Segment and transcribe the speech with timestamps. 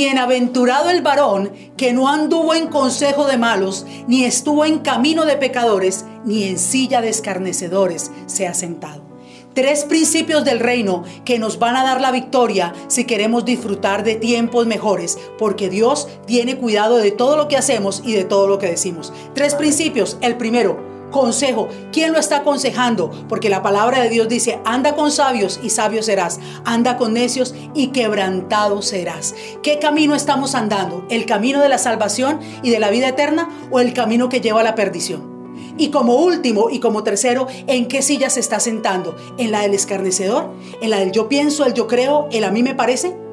[0.00, 5.36] Bienaventurado el varón que no anduvo en consejo de malos, ni estuvo en camino de
[5.36, 9.02] pecadores, ni en silla de escarnecedores se ha sentado.
[9.54, 14.14] Tres principios del reino que nos van a dar la victoria si queremos disfrutar de
[14.14, 18.60] tiempos mejores, porque Dios tiene cuidado de todo lo que hacemos y de todo lo
[18.60, 19.12] que decimos.
[19.34, 20.16] Tres principios.
[20.20, 20.80] El primero,
[21.10, 21.68] consejo.
[21.92, 23.10] ¿Quién lo está aconsejando?
[23.28, 27.54] Porque la palabra de Dios dice, anda con sabios y sabio serás, anda con necios
[27.74, 29.34] y quebrantado serás.
[29.62, 31.06] ¿Qué camino estamos andando?
[31.10, 34.60] ¿El camino de la salvación y de la vida eterna o el camino que lleva
[34.60, 35.38] a la perdición?
[35.76, 39.16] Y como último y como tercero, ¿en qué silla se está sentando?
[39.38, 40.52] ¿En la del escarnecedor?
[40.80, 43.27] ¿En la del yo pienso, el yo creo, el a mí me parece?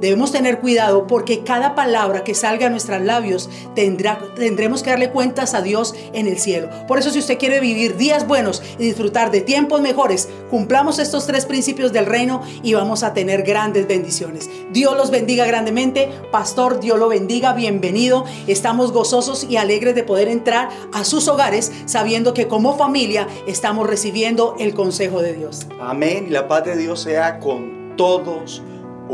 [0.00, 5.10] Debemos tener cuidado porque cada palabra que salga a nuestros labios tendrá, tendremos que darle
[5.10, 6.70] cuentas a Dios en el cielo.
[6.88, 11.26] Por eso si usted quiere vivir días buenos y disfrutar de tiempos mejores, cumplamos estos
[11.26, 14.48] tres principios del reino y vamos a tener grandes bendiciones.
[14.72, 16.08] Dios los bendiga grandemente.
[16.30, 17.52] Pastor, Dios lo bendiga.
[17.52, 18.24] Bienvenido.
[18.46, 23.86] Estamos gozosos y alegres de poder entrar a sus hogares sabiendo que como familia estamos
[23.86, 25.66] recibiendo el consejo de Dios.
[25.78, 26.26] Amén.
[26.28, 28.62] Y la paz de Dios sea con todos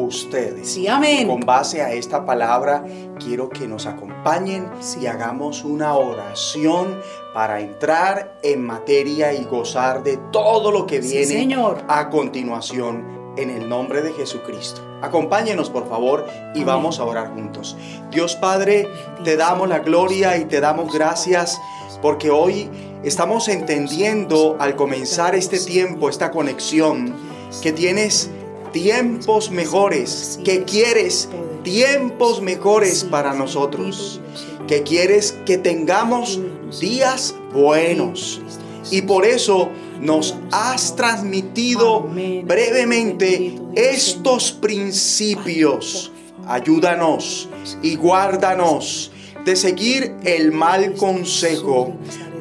[0.02, 0.68] ustedes.
[0.68, 1.28] Sí, amén.
[1.28, 2.84] Con base a esta palabra,
[3.18, 7.00] quiero que nos acompañen y hagamos una oración
[7.34, 11.84] para entrar en materia y gozar de todo lo que viene Señor.
[11.88, 14.80] a continuación en el nombre de Jesucristo.
[15.02, 17.76] Acompáñenos por favor y vamos a orar juntos.
[18.10, 18.88] Dios Padre,
[19.24, 21.60] te damos la gloria y te damos gracias
[22.00, 22.70] porque hoy
[23.02, 27.14] estamos entendiendo al comenzar este tiempo, esta conexión,
[27.62, 28.30] que tienes
[28.76, 31.30] tiempos mejores, que quieres
[31.62, 34.20] tiempos mejores para nosotros,
[34.68, 36.38] que quieres que tengamos
[36.78, 38.42] días buenos.
[38.90, 42.02] Y por eso nos has transmitido
[42.44, 46.12] brevemente estos principios.
[46.46, 47.48] Ayúdanos
[47.80, 49.10] y guárdanos
[49.46, 51.94] de seguir el mal consejo.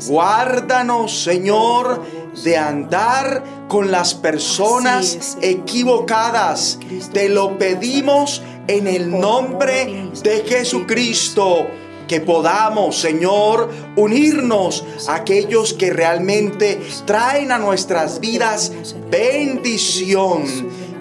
[0.05, 2.03] Guárdanos, Señor,
[2.43, 6.79] de andar con las personas equivocadas.
[7.13, 11.67] Te lo pedimos en el nombre de Jesucristo.
[12.07, 18.71] Que podamos, Señor, unirnos a aquellos que realmente traen a nuestras vidas
[19.09, 20.43] bendición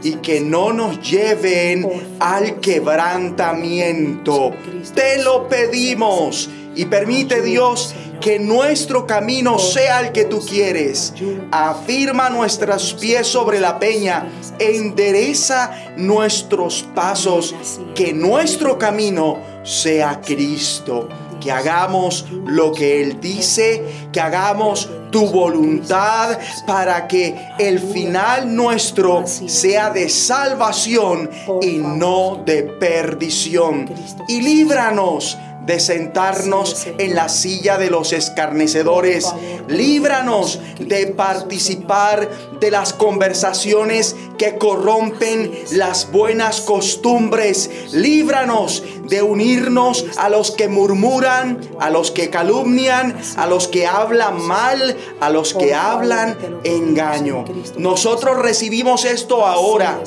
[0.03, 4.53] y que no nos lleven al quebrantamiento.
[4.95, 11.15] Te lo pedimos y permite Dios que nuestro camino sea el que tú quieres.
[11.51, 17.55] Afirma nuestros pies sobre la peña, endereza nuestros pasos,
[17.95, 21.09] que nuestro camino sea Cristo.
[21.41, 29.25] Que hagamos lo que Él dice, que hagamos tu voluntad para que el final nuestro
[29.27, 33.89] sea de salvación y no de perdición.
[34.27, 35.37] Y líbranos
[35.67, 39.27] de sentarnos en la silla de los escarnecedores.
[39.69, 42.29] Líbranos de participar
[42.61, 47.71] de las conversaciones que corrompen las buenas costumbres.
[47.93, 54.41] Líbranos de unirnos a los que murmuran, a los que calumnian, a los que hablan
[54.43, 57.45] mal, a los que hablan engaño.
[57.77, 60.01] Nosotros recibimos esto ahora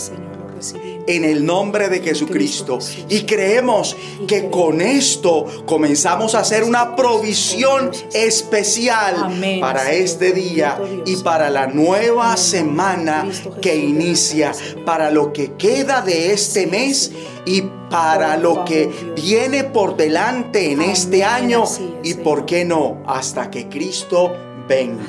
[1.07, 2.77] en el nombre de Jesucristo.
[3.09, 3.95] Y creemos
[4.27, 11.67] que con esto comenzamos a hacer una provisión especial para este día y para la
[11.67, 13.27] nueva semana
[13.61, 14.51] que inicia,
[14.85, 17.11] para lo que queda de este mes
[17.45, 21.63] y para lo que viene por delante en este año
[22.03, 24.35] y por qué no hasta que Cristo
[24.67, 25.05] venga.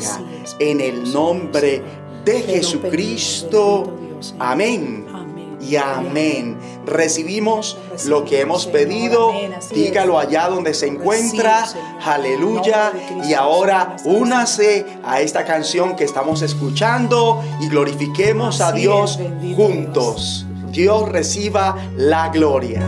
[0.61, 1.83] En el nombre
[2.25, 3.95] de Jesucristo.
[4.39, 5.18] Amén
[5.61, 6.59] y amén.
[6.87, 9.33] Recibimos lo que hemos pedido.
[9.73, 11.67] Dígalo allá donde se encuentra.
[12.05, 12.93] Aleluya.
[13.25, 19.19] Y ahora únase a esta canción que estamos escuchando y glorifiquemos a Dios
[19.57, 20.47] juntos.
[20.71, 22.83] Dios reciba la gloria.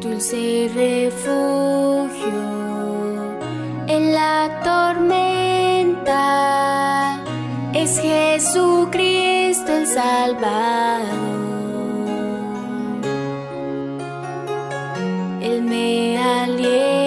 [0.00, 2.54] Dulce refugio
[3.86, 5.44] en la tormenta
[7.74, 11.34] es Jesucristo el Salvador.
[15.42, 17.03] Él me alienta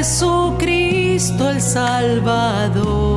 [0.00, 3.09] Jesucristo el Salvador.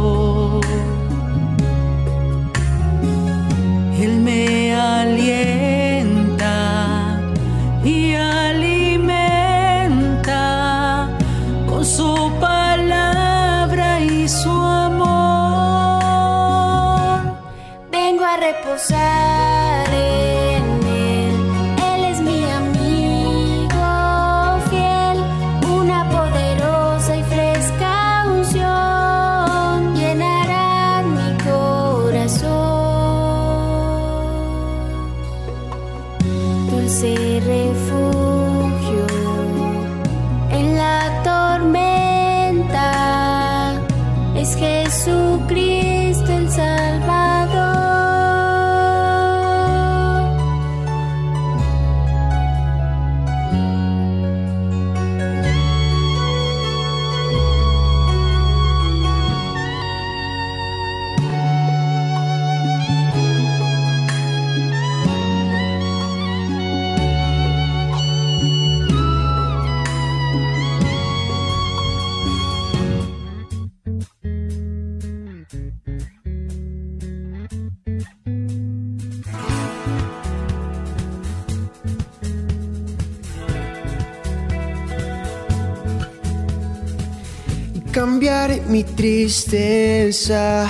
[89.24, 90.68] Tristeza,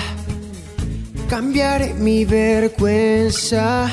[1.27, 3.89] cambiaré mi vergüenza,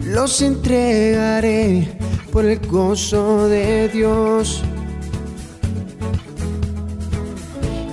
[0.00, 1.96] los entregaré
[2.32, 4.64] por el gozo de Dios.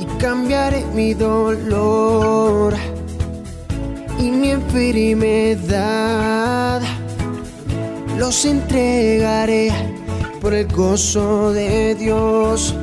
[0.01, 2.74] Y cambiaré mi dolor
[4.18, 5.62] y mi enfermedad,
[8.18, 9.71] los entregaré
[10.41, 12.74] por el gozo de Dios.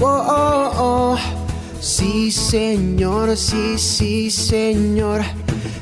[0.00, 1.33] Oh, oh, oh.
[1.84, 5.20] Sí, Señor, sí, sí, Señor.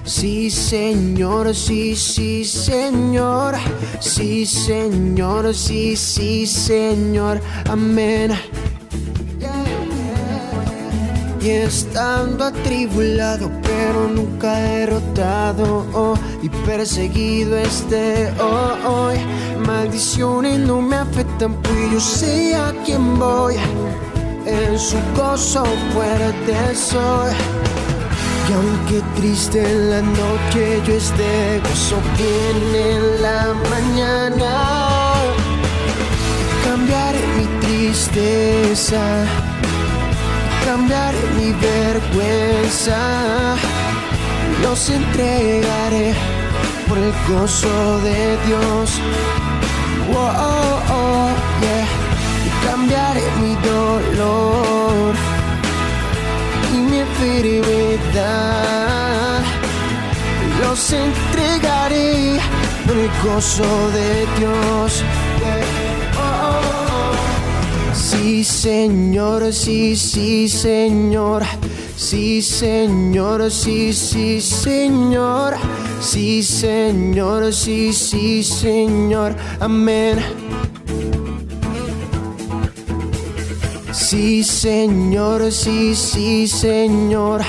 [0.04, 3.54] Sí, Señor, sí, sí, Señor.
[4.00, 7.40] Sí, Señor, sí, sí, Señor.
[7.70, 8.32] Amén.
[11.40, 19.18] Y estando atribulado, pero nunca derrotado, oh, y perseguido este oh, hoy.
[19.64, 23.54] Maldiciones no me afectan, pues yo sé a quién voy.
[24.46, 27.32] En su gozo fuerte soy.
[28.48, 35.14] Y aunque triste en la noche yo esté, gozo viene en la mañana.
[36.64, 39.00] Cambiaré mi tristeza
[40.64, 43.54] cambiaré mi vergüenza,
[44.62, 46.14] los entregaré
[46.88, 49.00] por el gozo de Dios.
[50.14, 51.30] Oh, oh, oh,
[51.60, 52.01] yeah.
[52.66, 55.14] Cambiaré mi dolor
[56.72, 58.22] y mi enfermedad,
[60.60, 62.40] los entregaré
[62.86, 65.04] por el gozo de Dios.
[67.92, 71.42] Sí, Señor, sí, sí, Señor.
[71.96, 75.54] Sí, Señor, sí, sí, Señor.
[76.00, 79.36] Sí, Señor, sí, sí, Señor.
[79.60, 80.41] Amén.
[84.12, 87.40] Sí, Señor, sí, sí, Señor.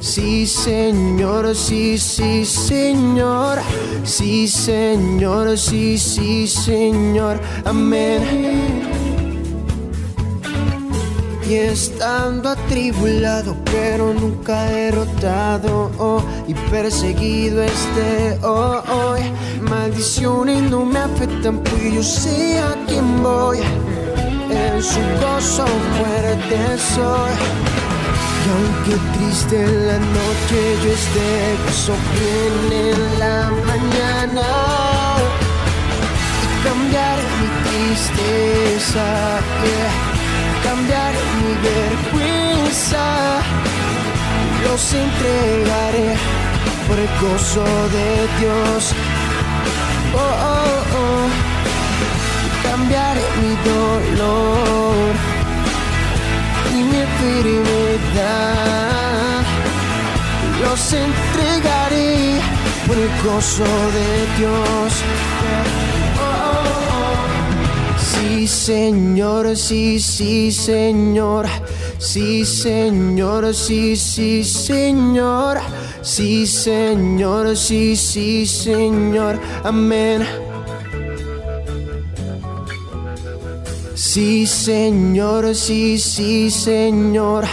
[0.00, 3.58] Sí, Señor, sí, sí, Señor.
[4.02, 7.38] Sí, Señor, sí, sí, Señor.
[7.64, 8.82] Amén.
[11.48, 19.20] Y estando atribulado, pero nunca derrotado, oh, y perseguido este, oh, hoy.
[19.60, 23.58] Maldiciones no me afectan, pues yo sé a quién voy.
[24.80, 25.66] Su gozo
[25.96, 27.34] fuerte soy.
[28.44, 34.46] Y aunque triste la noche yo esté, gozo viene en la mañana.
[36.42, 39.04] Y cambiar mi tristeza,
[39.64, 40.18] yeah
[40.68, 43.04] cambiar mi vergüenza.
[44.64, 46.10] Los entregaré
[46.86, 47.64] por el gozo
[47.96, 48.08] de
[48.38, 48.92] Dios.
[50.14, 51.47] Oh, oh,
[53.64, 55.14] dolor
[56.72, 58.48] y mi enfermedad.
[60.62, 62.40] Los entregaré
[62.86, 63.64] por el gozo
[63.96, 64.92] de Dios.
[67.98, 71.46] Sí, Señor, sí, sí, Señor.
[71.98, 75.58] Sí, Señor, sí, sí, Señor.
[76.02, 79.40] Sí, Señor, sí, sí, Señor.
[79.64, 80.47] Amén.
[83.98, 87.44] Sí, Señor, sí, sí, Señor.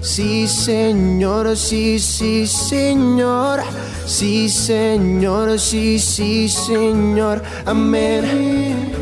[0.00, 3.60] Sí, Señor, sí, sí, Señor.
[4.04, 7.40] Sí, Señor, sí, sí, Señor.
[7.66, 8.92] Amén.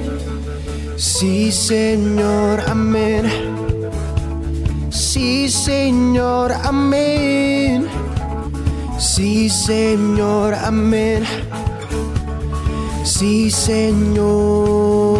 [0.98, 3.24] Sí, Señor, amén.
[4.90, 7.88] Sí, Señor, amén.
[8.98, 11.24] Sí, Señor, amén.
[13.04, 15.19] Sí, Señor.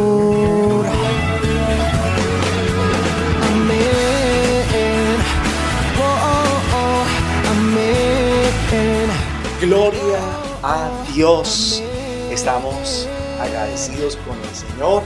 [9.60, 10.18] Gloria
[10.62, 11.82] a Dios.
[12.30, 13.06] Estamos
[13.38, 15.02] agradecidos con el Señor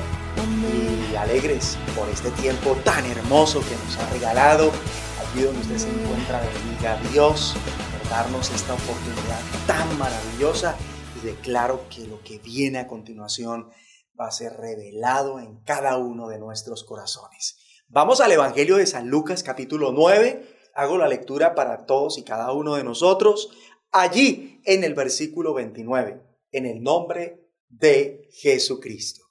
[1.13, 4.71] y alegres por este tiempo tan hermoso que nos ha regalado.
[5.19, 7.57] Allí donde usted se encuentra, bendiga a Dios
[7.99, 10.77] por darnos esta oportunidad tan maravillosa
[11.21, 13.71] y declaro que lo que viene a continuación
[14.19, 17.59] va a ser revelado en cada uno de nuestros corazones.
[17.89, 20.61] Vamos al Evangelio de San Lucas capítulo 9.
[20.77, 23.51] Hago la lectura para todos y cada uno de nosotros.
[23.97, 26.21] Allí en el versículo 29,
[26.51, 29.23] en el nombre de Jesucristo.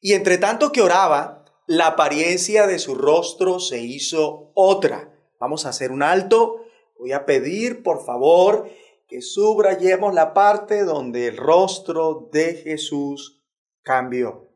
[0.00, 5.16] Y entre tanto que oraba, la apariencia de su rostro se hizo otra.
[5.38, 6.64] Vamos a hacer un alto.
[6.98, 8.68] Voy a pedir, por favor,
[9.06, 13.40] que subrayemos la parte donde el rostro de Jesús
[13.82, 14.48] cambió.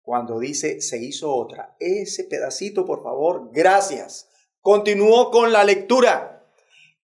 [0.00, 1.76] Cuando dice se hizo otra.
[1.78, 4.30] Ese pedacito, por favor, gracias.
[4.62, 6.35] Continuó con la lectura.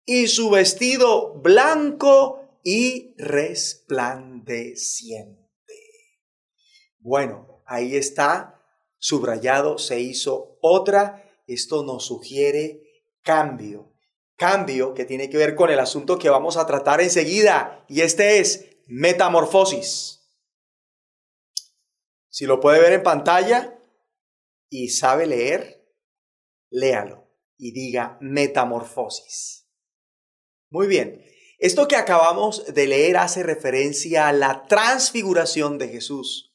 [0.04, 5.40] Y su vestido blanco y resplandeciente.
[6.98, 8.60] Bueno, ahí está,
[8.98, 11.24] subrayado, se hizo otra.
[11.46, 12.82] Esto nos sugiere
[13.22, 13.92] cambio.
[14.36, 17.84] Cambio que tiene que ver con el asunto que vamos a tratar enseguida.
[17.88, 20.20] Y este es metamorfosis.
[22.28, 23.78] Si lo puede ver en pantalla
[24.70, 25.84] y sabe leer,
[26.70, 27.28] léalo
[27.58, 29.61] y diga metamorfosis.
[30.72, 31.24] Muy bien.
[31.60, 36.52] Esto que acabamos de leer hace referencia a la transfiguración de Jesús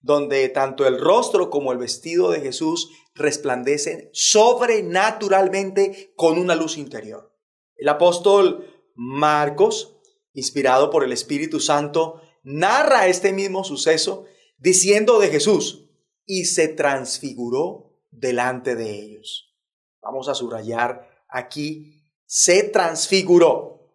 [0.00, 7.34] donde tanto el rostro como el vestido de Jesús resplandecen sobrenaturalmente con una luz interior.
[7.76, 9.96] El apóstol Marcos,
[10.32, 14.24] inspirado por el Espíritu Santo, narra este mismo suceso
[14.56, 15.84] diciendo de Jesús,
[16.30, 19.56] y se transfiguró delante de ellos.
[20.02, 21.97] Vamos a subrayar aquí,
[22.28, 23.90] se transfiguró.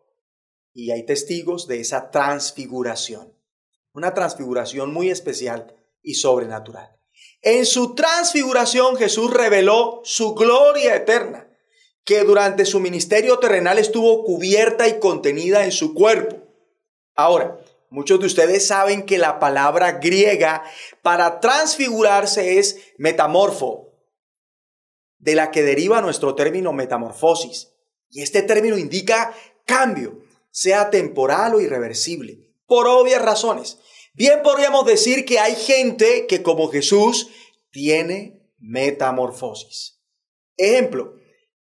[0.74, 3.32] Y hay testigos de esa transfiguración.
[3.94, 6.98] Una transfiguración muy especial y sobrenatural.
[7.44, 11.48] En su transfiguración Jesús reveló su gloria eterna,
[12.04, 16.42] que durante su ministerio terrenal estuvo cubierta y contenida en su cuerpo.
[17.16, 17.60] Ahora,
[17.92, 20.64] muchos de ustedes saben que la palabra griega
[21.04, 23.94] para transfigurarse es metamorfo,
[25.20, 27.73] de la que deriva nuestro término metamorfosis.
[28.14, 29.34] Y este término indica
[29.66, 33.80] cambio, sea temporal o irreversible, por obvias razones.
[34.14, 37.32] Bien podríamos decir que hay gente que como Jesús
[37.72, 40.00] tiene metamorfosis.
[40.58, 41.16] Ejemplo,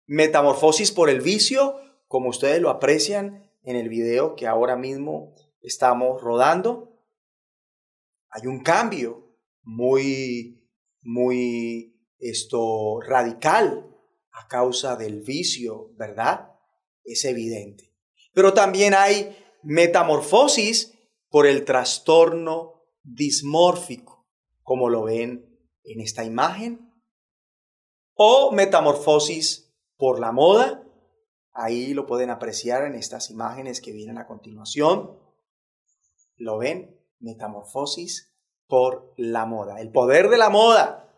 [0.07, 1.79] metamorfosis por el vicio,
[2.09, 6.97] como ustedes lo aprecian en el video que ahora mismo estamos rodando.
[8.29, 10.67] Hay un cambio muy,
[11.01, 13.87] muy esto radical
[14.31, 16.51] a causa del vicio, ¿verdad?
[17.03, 17.93] Es evidente.
[18.33, 20.93] Pero también hay metamorfosis
[21.29, 24.27] por el trastorno dismórfico,
[24.61, 25.47] como lo ven
[25.83, 26.91] en esta imagen,
[28.13, 30.83] o metamorfosis por la moda,
[31.53, 35.17] ahí lo pueden apreciar en estas imágenes que vienen a continuación,
[36.35, 38.33] lo ven, metamorfosis
[38.67, 41.10] por la moda, el poder de la moda.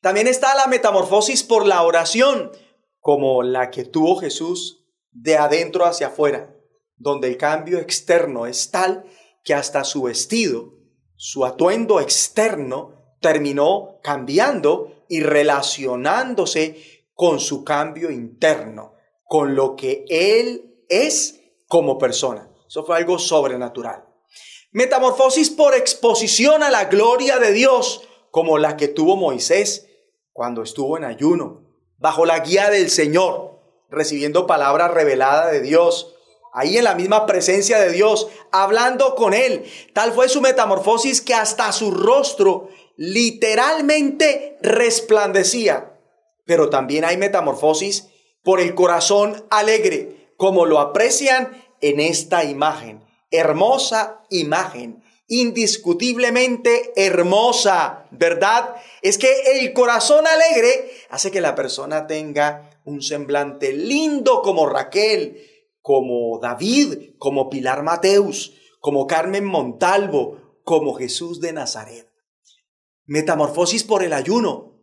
[0.00, 2.52] También está la metamorfosis por la oración,
[3.00, 6.54] como la que tuvo Jesús de adentro hacia afuera,
[6.96, 9.04] donde el cambio externo es tal
[9.44, 10.72] que hasta su vestido,
[11.16, 20.82] su atuendo externo, terminó cambiando y relacionándose con su cambio interno, con lo que él
[20.88, 22.50] es como persona.
[22.66, 24.06] Eso fue algo sobrenatural.
[24.72, 29.88] Metamorfosis por exposición a la gloria de Dios, como la que tuvo Moisés
[30.40, 31.66] cuando estuvo en ayuno,
[31.98, 36.14] bajo la guía del Señor, recibiendo palabra revelada de Dios,
[36.54, 39.66] ahí en la misma presencia de Dios, hablando con Él.
[39.92, 46.00] Tal fue su metamorfosis que hasta su rostro literalmente resplandecía.
[46.46, 48.08] Pero también hay metamorfosis
[48.42, 53.04] por el corazón alegre, como lo aprecian en esta imagen.
[53.30, 58.74] Hermosa imagen, indiscutiblemente hermosa, ¿verdad?
[59.00, 65.40] Es que el corazón alegre hace que la persona tenga un semblante lindo como Raquel,
[65.80, 72.10] como David, como Pilar Mateus, como Carmen Montalvo, como Jesús de Nazaret.
[73.06, 74.82] Metamorfosis por el ayuno,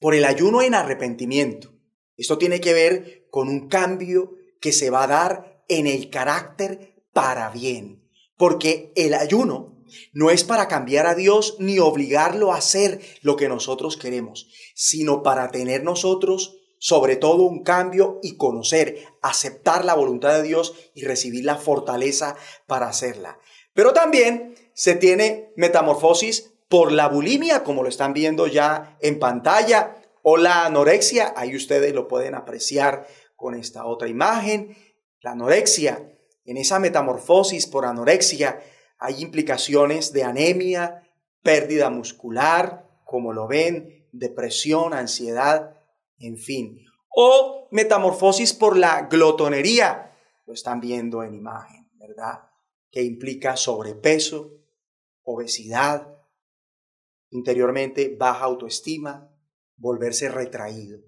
[0.00, 1.72] por el ayuno en arrepentimiento.
[2.16, 7.04] Esto tiene que ver con un cambio que se va a dar en el carácter
[7.12, 8.07] para bien,
[8.38, 9.76] porque el ayuno
[10.14, 15.22] no es para cambiar a Dios ni obligarlo a hacer lo que nosotros queremos, sino
[15.22, 21.04] para tener nosotros sobre todo un cambio y conocer, aceptar la voluntad de Dios y
[21.04, 23.38] recibir la fortaleza para hacerla.
[23.74, 29.96] Pero también se tiene metamorfosis por la bulimia, como lo están viendo ya en pantalla,
[30.22, 34.76] o la anorexia, ahí ustedes lo pueden apreciar con esta otra imagen.
[35.20, 36.12] La anorexia,
[36.50, 38.58] en esa metamorfosis por anorexia,
[38.98, 41.02] hay implicaciones de anemia,
[41.42, 45.76] pérdida muscular, como lo ven, depresión, ansiedad,
[46.18, 46.78] en fin.
[47.14, 52.48] O metamorfosis por la glotonería, lo están viendo en imagen, ¿verdad?
[52.90, 54.52] Que implica sobrepeso,
[55.24, 56.16] obesidad,
[57.28, 59.30] interiormente baja autoestima,
[59.76, 60.98] volverse retraído.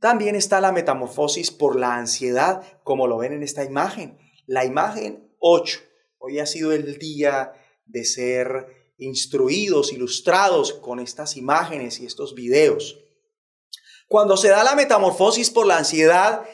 [0.00, 4.18] También está la metamorfosis por la ansiedad, como lo ven en esta imagen.
[4.46, 5.80] La imagen 8.
[6.18, 7.52] Hoy ha sido el día
[7.86, 12.98] de ser instruidos, ilustrados con estas imágenes y estos videos.
[14.08, 16.44] Cuando se da la metamorfosis por la ansiedad,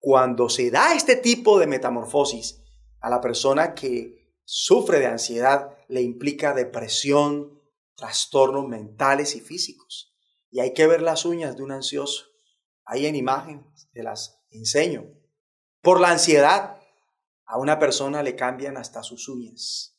[0.00, 2.60] cuando se da este tipo de metamorfosis
[3.00, 7.62] a la persona que sufre de ansiedad, le implica depresión,
[7.94, 10.14] trastornos mentales y físicos.
[10.50, 12.26] Y hay que ver las uñas de un ansioso.
[12.84, 15.06] Ahí en imagen te las enseño.
[15.82, 16.77] Por la ansiedad,
[17.48, 19.96] a una persona le cambian hasta sus uñas.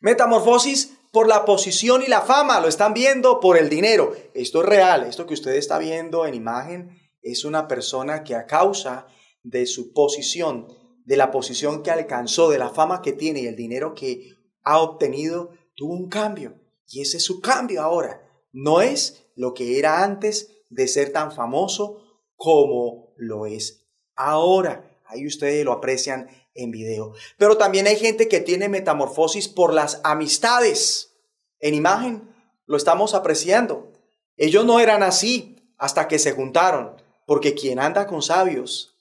[0.00, 4.12] Metamorfosis por la posición y la fama, lo están viendo por el dinero.
[4.34, 8.46] Esto es real, esto que usted está viendo en imagen es una persona que a
[8.46, 9.06] causa
[9.42, 10.68] de su posición,
[11.04, 14.78] de la posición que alcanzó, de la fama que tiene y el dinero que ha
[14.78, 16.60] obtenido, tuvo un cambio.
[16.86, 18.22] Y ese es su cambio ahora.
[18.52, 22.02] No es lo que era antes de ser tan famoso
[22.36, 23.86] como lo es
[24.16, 24.98] ahora.
[25.06, 26.28] Ahí ustedes lo aprecian
[26.62, 27.14] en video.
[27.38, 31.16] Pero también hay gente que tiene metamorfosis por las amistades.
[31.58, 32.34] En imagen
[32.66, 33.92] lo estamos apreciando.
[34.36, 38.96] Ellos no eran así hasta que se juntaron, porque quien anda con sabios,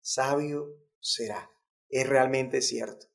[0.00, 0.68] sabio
[1.00, 1.50] será.
[1.88, 3.06] Es realmente cierto.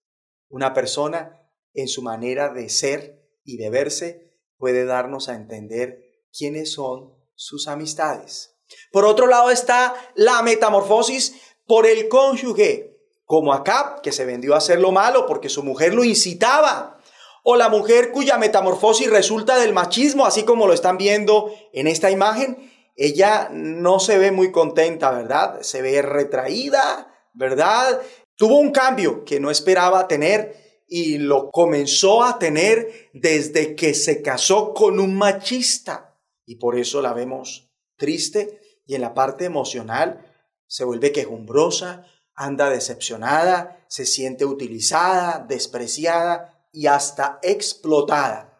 [0.49, 1.41] Una persona
[1.73, 6.01] en su manera de ser y de verse puede darnos a entender
[6.37, 8.57] quiénes son sus amistades.
[8.91, 12.94] Por otro lado está la metamorfosis por el cónyuge
[13.25, 16.99] como Acab, que se vendió a hacer lo malo porque su mujer lo incitaba,
[17.43, 22.09] o la mujer cuya metamorfosis resulta del machismo, así como lo están viendo en esta
[22.09, 25.61] imagen, ella no se ve muy contenta, ¿verdad?
[25.61, 28.01] Se ve retraída, ¿verdad?
[28.35, 34.21] Tuvo un cambio que no esperaba tener y lo comenzó a tener desde que se
[34.21, 36.17] casó con un machista.
[36.45, 40.31] Y por eso la vemos triste y en la parte emocional
[40.67, 48.59] se vuelve quejumbrosa, anda decepcionada, se siente utilizada, despreciada y hasta explotada.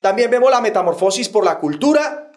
[0.00, 2.32] También vemos la metamorfosis por la cultura.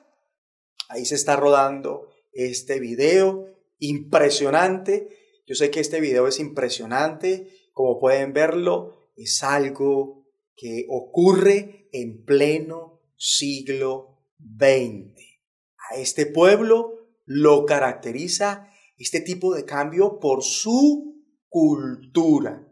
[0.89, 3.47] Ahí se está rodando este video
[3.79, 5.09] impresionante.
[5.47, 7.49] Yo sé que este video es impresionante.
[7.73, 15.15] Como pueden verlo, es algo que ocurre en pleno siglo XX.
[15.89, 21.15] A este pueblo lo caracteriza este tipo de cambio por su
[21.49, 22.67] cultura.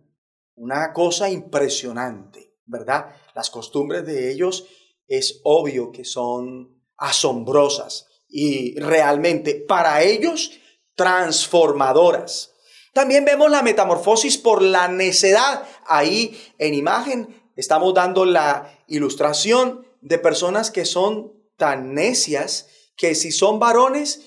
[0.56, 3.16] Una cosa impresionante, ¿verdad?
[3.36, 4.66] Las costumbres de ellos
[5.08, 10.52] es obvio que son asombrosas y realmente para ellos
[10.96, 12.52] transformadoras.
[12.94, 15.68] También vemos la metamorfosis por la necedad.
[15.88, 23.32] Ahí en imagen estamos dando la ilustración de personas que son tan necias que si
[23.32, 24.22] son varones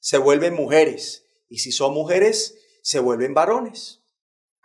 [0.00, 1.19] se vuelven mujeres
[1.50, 4.00] y si son mujeres, se vuelven varones.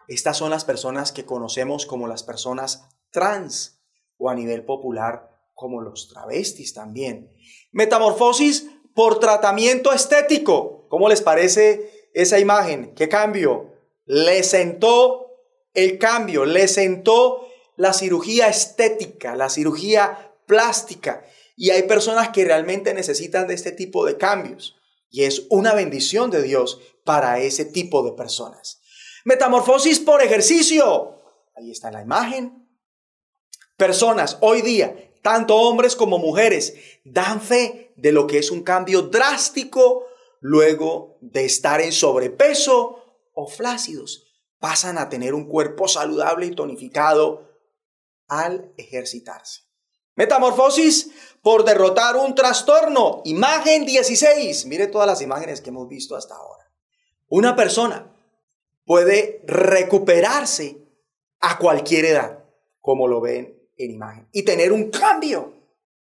[0.07, 3.81] Estas son las personas que conocemos como las personas trans
[4.17, 7.33] o a nivel popular como los travestis también.
[7.71, 10.87] Metamorfosis por tratamiento estético.
[10.89, 12.93] ¿Cómo les parece esa imagen?
[12.93, 13.73] ¿Qué cambio?
[14.05, 15.25] Le sentó
[15.73, 21.25] el cambio, le sentó la cirugía estética, la cirugía plástica.
[21.57, 24.77] Y hay personas que realmente necesitan de este tipo de cambios.
[25.15, 28.81] Y es una bendición de Dios para ese tipo de personas.
[29.23, 31.21] Metamorfosis por ejercicio.
[31.55, 32.67] Ahí está la imagen.
[33.77, 36.73] Personas hoy día, tanto hombres como mujeres,
[37.05, 40.05] dan fe de lo que es un cambio drástico
[40.41, 43.01] luego de estar en sobrepeso
[43.33, 44.27] o flácidos.
[44.59, 47.53] Pasan a tener un cuerpo saludable y tonificado
[48.27, 49.64] al ejercitarse.
[50.15, 53.21] Metamorfosis por derrotar un trastorno.
[53.25, 54.65] Imagen 16.
[54.65, 56.71] Mire todas las imágenes que hemos visto hasta ahora.
[57.27, 58.11] Una persona
[58.85, 60.77] puede recuperarse
[61.39, 62.43] a cualquier edad,
[62.79, 65.53] como lo ven en imagen, y tener un cambio,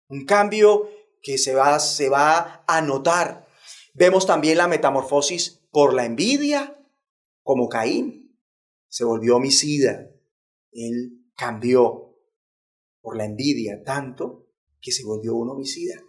[0.09, 0.88] un cambio
[1.22, 3.46] que se va, se va a notar.
[3.94, 6.79] Vemos también la metamorfosis por la envidia,
[7.42, 8.24] como Caín
[8.94, 10.09] se volvió homicida.
[10.70, 12.03] Él cambió
[13.04, 14.48] por la envidia tanto
[14.80, 16.02] que se volvió un homicida.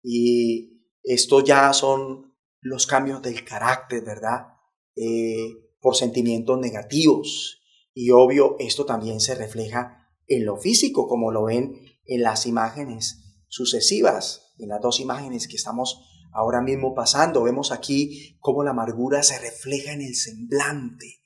[0.00, 4.46] Y esto ya son los cambios del carácter, ¿verdad?
[4.94, 7.60] Eh, por sentimientos negativos.
[7.92, 11.74] Y obvio, esto también se refleja en lo físico, como lo ven
[12.06, 16.00] en las imágenes sucesivas, en las dos imágenes que estamos
[16.32, 17.42] ahora mismo pasando.
[17.42, 21.16] Vemos aquí cómo la amargura se refleja en el semblante.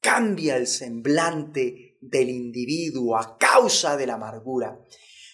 [0.00, 4.78] Cambia el semblante del individuo a causa de la amargura.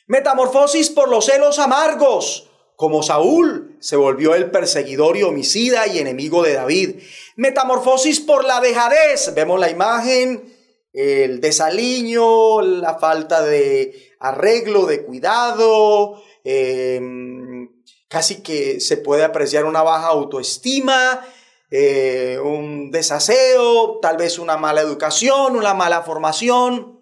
[0.07, 6.43] Metamorfosis por los celos amargos, como Saúl se volvió el perseguidor y homicida y enemigo
[6.43, 6.97] de David.
[7.37, 10.53] Metamorfosis por la dejadez, vemos la imagen,
[10.93, 17.69] el desaliño, la falta de arreglo, de cuidado, em,
[18.09, 21.27] casi que se puede apreciar una baja autoestima,
[21.71, 27.01] eh, un desaseo, tal vez una mala educación, una mala formación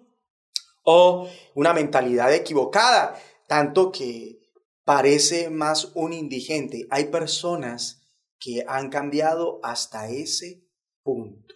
[0.83, 4.39] o una mentalidad equivocada, tanto que
[4.83, 6.87] parece más un indigente.
[6.89, 8.03] Hay personas
[8.39, 10.67] que han cambiado hasta ese
[11.03, 11.55] punto.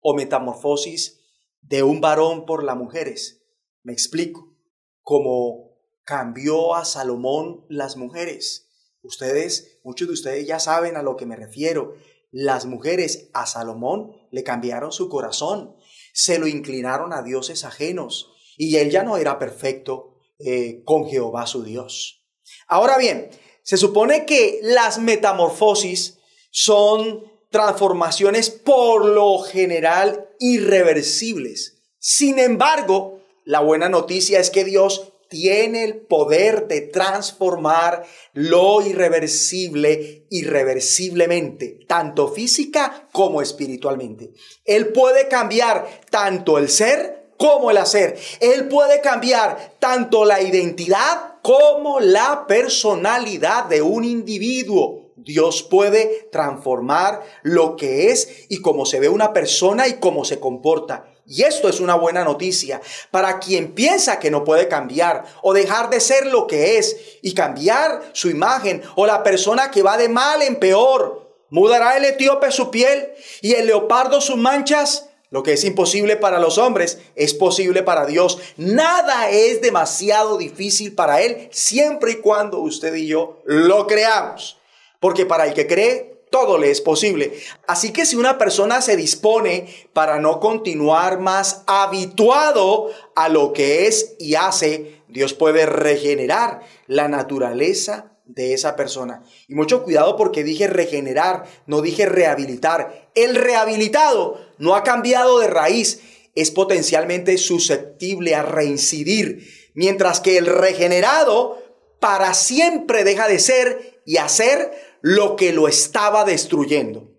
[0.00, 1.20] O metamorfosis
[1.60, 3.42] de un varón por las mujeres.
[3.82, 4.56] Me explico.
[5.02, 8.68] Como cambió a Salomón las mujeres.
[9.02, 11.94] Ustedes, muchos de ustedes ya saben a lo que me refiero.
[12.30, 15.74] Las mujeres a Salomón le cambiaron su corazón,
[16.12, 21.46] se lo inclinaron a dioses ajenos y él ya no era perfecto eh, con Jehová
[21.46, 22.24] su Dios.
[22.68, 23.30] Ahora bien,
[23.62, 26.18] se supone que las metamorfosis
[26.50, 31.82] son transformaciones por lo general irreversibles.
[31.98, 40.26] Sin embargo, la buena noticia es que Dios tiene el poder de transformar lo irreversible
[40.28, 44.32] irreversiblemente, tanto física como espiritualmente.
[44.64, 48.18] Él puede cambiar tanto el ser como el hacer.
[48.40, 55.12] Él puede cambiar tanto la identidad como la personalidad de un individuo.
[55.16, 60.40] Dios puede transformar lo que es y cómo se ve una persona y cómo se
[60.40, 61.09] comporta.
[61.30, 62.80] Y esto es una buena noticia
[63.12, 67.34] para quien piensa que no puede cambiar o dejar de ser lo que es y
[67.34, 71.32] cambiar su imagen o la persona que va de mal en peor.
[71.48, 73.12] ¿Mudará el etíope su piel
[73.42, 75.06] y el leopardo sus manchas?
[75.30, 78.40] Lo que es imposible para los hombres es posible para Dios.
[78.56, 84.58] Nada es demasiado difícil para Él siempre y cuando usted y yo lo creamos.
[84.98, 87.32] Porque para el que cree, todo le es posible.
[87.66, 93.86] Así que si una persona se dispone para no continuar más habituado a lo que
[93.86, 99.24] es y hace, Dios puede regenerar la naturaleza de esa persona.
[99.48, 103.10] Y mucho cuidado porque dije regenerar, no dije rehabilitar.
[103.14, 106.00] El rehabilitado no ha cambiado de raíz,
[106.36, 111.58] es potencialmente susceptible a reincidir, mientras que el regenerado
[111.98, 117.10] para siempre deja de ser y hacer lo que lo estaba destruyendo.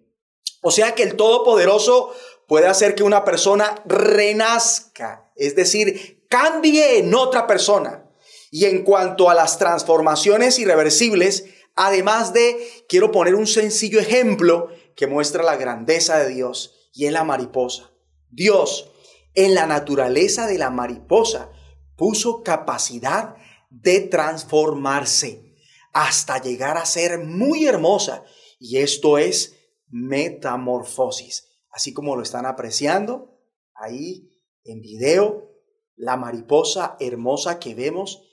[0.62, 2.14] O sea que el Todopoderoso
[2.48, 8.10] puede hacer que una persona renazca, es decir, cambie en otra persona.
[8.52, 15.08] Y en cuanto a las transformaciones irreversibles, además de, quiero poner un sencillo ejemplo que
[15.08, 17.92] muestra la grandeza de Dios, y es la mariposa.
[18.30, 18.92] Dios,
[19.34, 21.52] en la naturaleza de la mariposa,
[21.96, 23.36] puso capacidad
[23.70, 25.51] de transformarse
[25.94, 28.24] hasta llegar a ser muy hermosa.
[28.60, 29.58] Y esto es
[29.90, 31.48] metamorfosis.
[31.70, 33.40] Así como lo están apreciando
[33.74, 34.30] ahí
[34.64, 35.52] en video,
[35.96, 38.28] la mariposa hermosa que vemos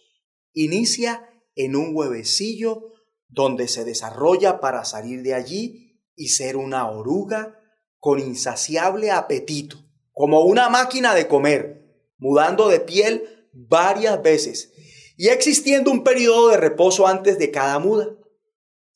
[0.52, 2.92] Inicia en un huevecillo
[3.28, 7.60] donde se desarrolla para salir de allí y ser una oruga
[8.00, 9.76] con insaciable apetito,
[10.12, 14.72] como una máquina de comer, mudando de piel varias veces
[15.18, 18.09] y existiendo un periodo de reposo antes de cada muda.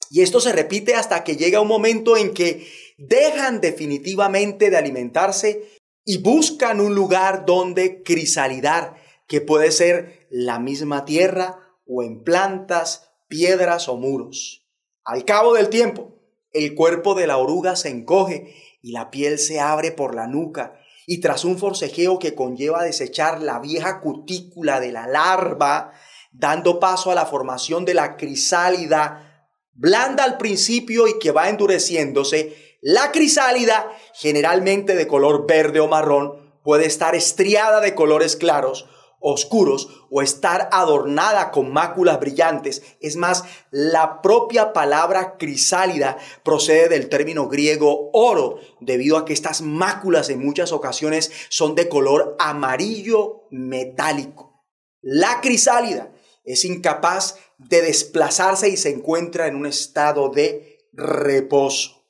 [0.08, 5.68] Y esto se repite hasta que llega un momento en que dejan definitivamente de alimentarse
[6.04, 8.94] y buscan un lugar donde crisalidar,
[9.26, 14.64] que puede ser la misma tierra o en plantas, piedras o muros.
[15.04, 16.20] Al cabo del tiempo,
[16.52, 20.78] el cuerpo de la oruga se encoge y la piel se abre por la nuca
[21.06, 25.92] y tras un forcejeo que conlleva desechar la vieja cutícula de la larva,
[26.32, 32.56] dando paso a la formación de la crisálida, blanda al principio y que va endureciéndose,
[32.80, 38.88] la crisálida, generalmente de color verde o marrón, puede estar estriada de colores claros,
[39.20, 42.82] oscuros o estar adornada con máculas brillantes.
[43.00, 49.62] Es más, la propia palabra crisálida procede del término griego oro, debido a que estas
[49.62, 54.64] máculas en muchas ocasiones son de color amarillo metálico.
[55.02, 56.10] La crisálida
[56.44, 62.02] es incapaz de desplazarse y se encuentra en un estado de reposo.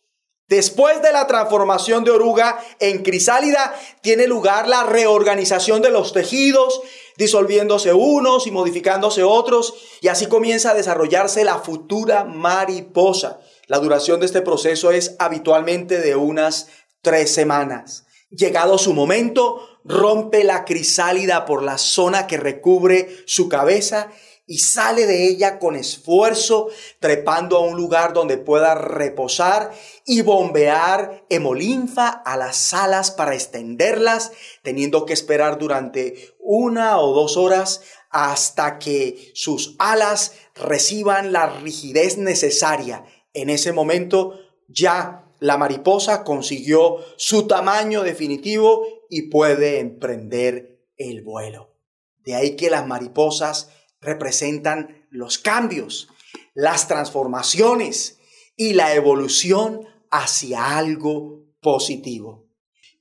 [0.49, 6.83] Después de la transformación de oruga en crisálida, tiene lugar la reorganización de los tejidos,
[7.17, 13.41] disolviéndose unos y modificándose otros, y así comienza a desarrollarse la futura mariposa.
[13.67, 16.69] La duración de este proceso es habitualmente de unas
[17.01, 18.05] tres semanas.
[18.29, 24.11] Llegado su momento, rompe la crisálida por la zona que recubre su cabeza
[24.47, 26.69] y sale de ella con esfuerzo,
[26.99, 29.71] trepando a un lugar donde pueda reposar
[30.05, 37.37] y bombear hemolinfa a las alas para extenderlas, teniendo que esperar durante una o dos
[37.37, 43.05] horas hasta que sus alas reciban la rigidez necesaria.
[43.33, 51.77] En ese momento ya la mariposa consiguió su tamaño definitivo y puede emprender el vuelo.
[52.25, 53.69] De ahí que las mariposas
[54.01, 56.09] representan los cambios,
[56.55, 58.17] las transformaciones
[58.57, 62.49] y la evolución hacia algo positivo.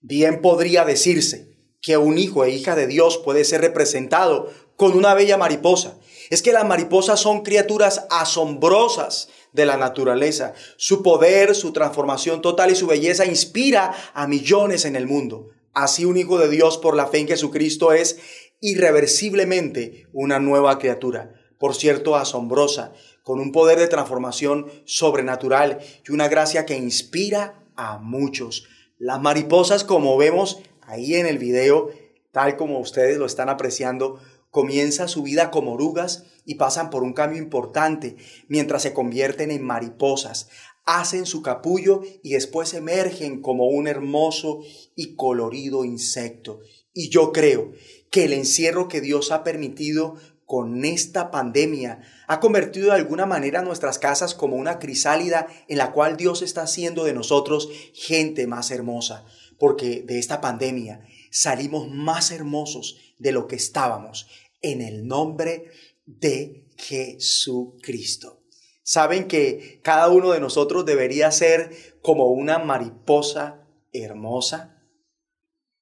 [0.02, 5.14] Bien podría decirse que un hijo e hija de Dios puede ser representado con una
[5.14, 5.98] bella mariposa.
[6.30, 10.56] Es que las mariposas son criaturas asombrosas de la naturaleza.
[10.76, 15.52] Su poder, su transformación total y su belleza inspira a millones en el mundo.
[15.74, 18.20] Así un hijo de Dios por la fe en Jesucristo es
[18.60, 26.28] irreversiblemente una nueva criatura, por cierto asombrosa, con un poder de transformación sobrenatural y una
[26.28, 28.68] gracia que inspira a muchos.
[28.98, 31.90] Las mariposas, como vemos ahí en el video,
[32.32, 37.14] tal como ustedes lo están apreciando, comienza su vida como orugas y pasan por un
[37.14, 38.18] cambio importante
[38.50, 40.50] mientras se convierten en mariposas,
[40.86, 44.62] hacen su capullo y después emergen como un hermoso
[44.96, 46.62] y colorido insecto.
[46.94, 47.72] Y yo creo
[48.10, 50.16] que el encierro que Dios ha permitido
[50.46, 55.94] con esta pandemia ha convertido de alguna manera nuestras casas como una crisálida en la
[55.94, 59.26] cual Dios está haciendo de nosotros gente más hermosa,
[59.58, 64.28] porque de esta pandemia salimos más hermosos de lo que estábamos
[64.62, 65.72] en el nombre
[66.06, 68.41] de Jesucristo.
[68.94, 74.84] Saben que cada uno de nosotros debería ser como una mariposa hermosa.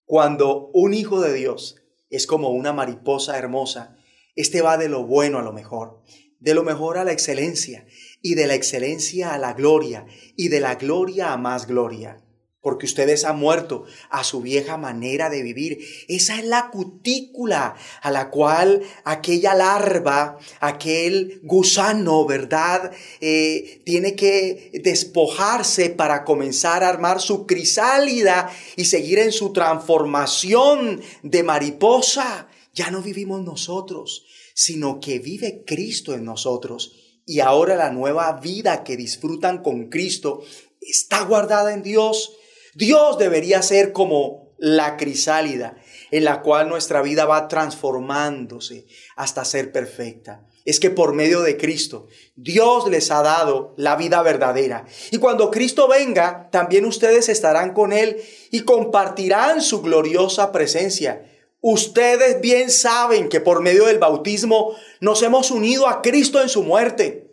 [0.05, 3.97] Cuando un hijo de Dios es como una mariposa hermosa.
[4.35, 6.03] Este va de lo bueno a lo mejor,
[6.39, 7.87] de lo mejor a la excelencia,
[8.21, 12.23] y de la excelencia a la gloria, y de la gloria a más gloria.
[12.61, 15.79] Porque ustedes han muerto a su vieja manera de vivir.
[16.09, 22.91] Esa es la cutícula a la cual aquella larva, aquel gusano, ¿verdad?
[23.21, 31.01] Eh, tiene que despojarse para comenzar a armar su crisálida y seguir en su transformación
[31.23, 32.49] de mariposa.
[32.73, 36.93] Ya no vivimos nosotros, sino que vive Cristo en nosotros.
[37.25, 40.41] Y ahora la nueva vida que disfrutan con Cristo
[40.81, 42.33] está guardada en Dios
[42.79, 45.75] Dios debería ser como la crisálida
[46.11, 48.87] en la cual nuestra vida va transformándose
[49.17, 50.45] hasta ser perfecta.
[50.63, 54.85] Es que por medio de Cristo, Dios les ha dado la vida verdadera.
[55.11, 58.15] Y cuando Cristo venga, también ustedes estarán con Él
[58.49, 61.25] y compartirán su gloriosa presencia.
[61.59, 66.63] Ustedes bien saben que por medio del bautismo nos hemos unido a Cristo en su
[66.63, 67.28] muerte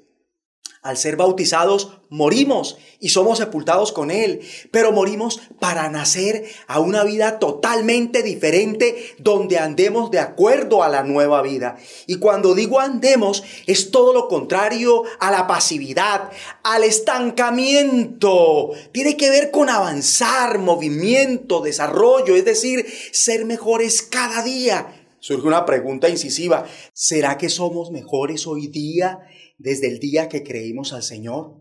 [0.86, 7.02] Al ser bautizados, morimos y somos sepultados con Él, pero morimos para nacer a una
[7.02, 11.76] vida totalmente diferente donde andemos de acuerdo a la nueva vida.
[12.06, 16.30] Y cuando digo andemos, es todo lo contrario a la pasividad,
[16.62, 18.70] al estancamiento.
[18.92, 25.02] Tiene que ver con avanzar, movimiento, desarrollo, es decir, ser mejores cada día.
[25.18, 29.18] Surge una pregunta incisiva, ¿será que somos mejores hoy día?
[29.58, 31.54] Desde el día que creímos al Señor.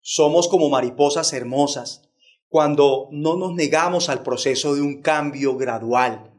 [0.00, 2.02] Somos como mariposas hermosas
[2.48, 6.30] cuando no nos negamos al proceso de un cambio gradual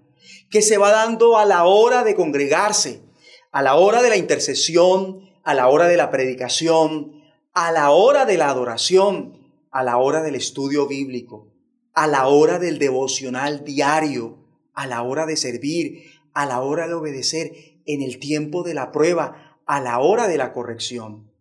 [0.50, 3.02] que se va dando a la hora de congregarse,
[3.52, 7.22] a la hora de la intercesión, a la hora de la predicación,
[7.54, 9.38] a la hora de la adoración,
[9.72, 11.52] a la hora del estudio bíblico,
[11.94, 14.38] a la hora del devocional diario,
[14.74, 17.52] a la hora de servir, a la hora de obedecer,
[17.86, 21.32] en el tiempo de la prua, a la hora de la corrección,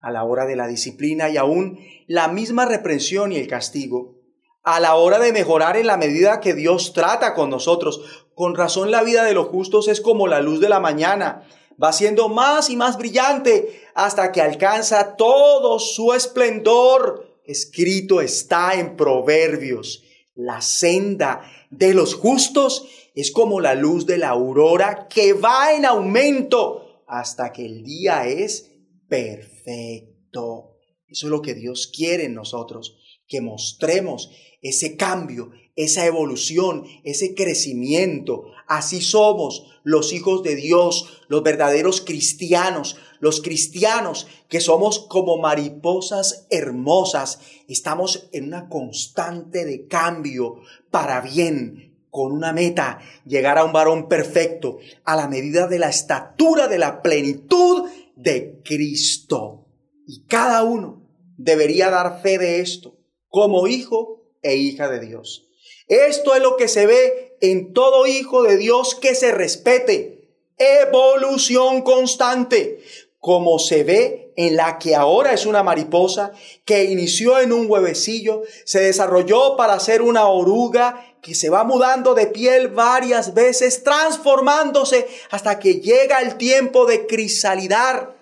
[0.00, 4.16] a la hora de la disciplina y aún la misma reprensión y el castigo,
[4.62, 8.26] a la hora de mejorar en la medida que Dios trata con nosotros.
[8.34, 11.46] Con razón la vida de los justos es como la luz de la mañana,
[11.82, 17.38] va siendo más y más brillante hasta que alcanza todo su esplendor.
[17.44, 20.04] Escrito está en Proverbios.
[20.34, 25.84] La senda de los justos es como la luz de la aurora que va en
[25.84, 28.70] aumento hasta que el día es
[29.08, 30.76] perfecto.
[31.08, 32.96] Eso es lo que Dios quiere en nosotros,
[33.26, 34.30] que mostremos
[34.62, 38.44] ese cambio, esa evolución, ese crecimiento.
[38.68, 46.46] Así somos los hijos de Dios, los verdaderos cristianos, los cristianos que somos como mariposas
[46.48, 47.40] hermosas.
[47.66, 50.60] Estamos en una constante de cambio
[50.92, 55.88] para bien, con una meta, llegar a un varón perfecto, a la medida de la
[55.88, 59.66] estatura de la plenitud de Cristo.
[60.06, 62.96] Y cada uno debería dar fe de esto,
[63.28, 65.48] como hijo e hija de Dios.
[65.86, 70.28] Esto es lo que se ve en todo hijo de Dios que se respete.
[70.58, 72.80] Evolución constante,
[73.18, 76.32] como se ve en la que ahora es una mariposa,
[76.64, 82.14] que inició en un huevecillo, se desarrolló para ser una oruga que se va mudando
[82.14, 88.16] de piel varias veces, transformándose hasta que llega el tiempo de crisalidar.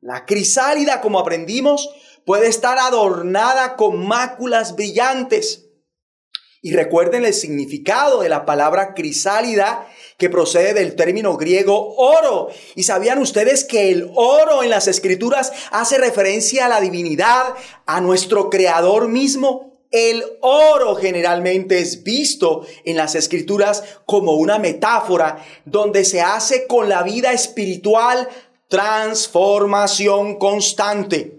[0.00, 1.90] La crisálida, como aprendimos,
[2.24, 5.62] puede estar adornada con máculas brillantes.
[6.62, 9.86] Y recuerden el significado de la palabra crisálida
[10.16, 12.48] que procede del término griego oro.
[12.74, 18.00] ¿Y sabían ustedes que el oro en las escrituras hace referencia a la divinidad, a
[18.00, 19.73] nuestro creador mismo?
[19.94, 26.88] El oro generalmente es visto en las escrituras como una metáfora donde se hace con
[26.88, 28.28] la vida espiritual
[28.68, 31.38] transformación constante.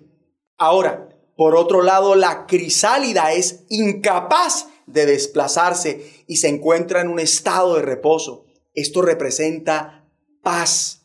[0.57, 7.19] Ahora, por otro lado, la crisálida es incapaz de desplazarse y se encuentra en un
[7.19, 8.45] estado de reposo.
[8.73, 10.07] Esto representa
[10.41, 11.01] paz,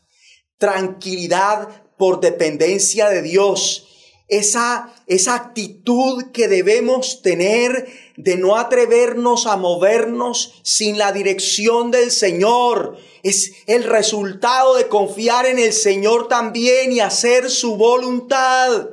[0.57, 3.90] tranquilidad por dependencia de Dios
[4.31, 12.11] esa, esa actitud que debemos tener de no atrevernos a movernos sin la dirección del
[12.11, 12.97] Señor.
[13.23, 18.91] Es el resultado de confiar en el Señor también y hacer su voluntad.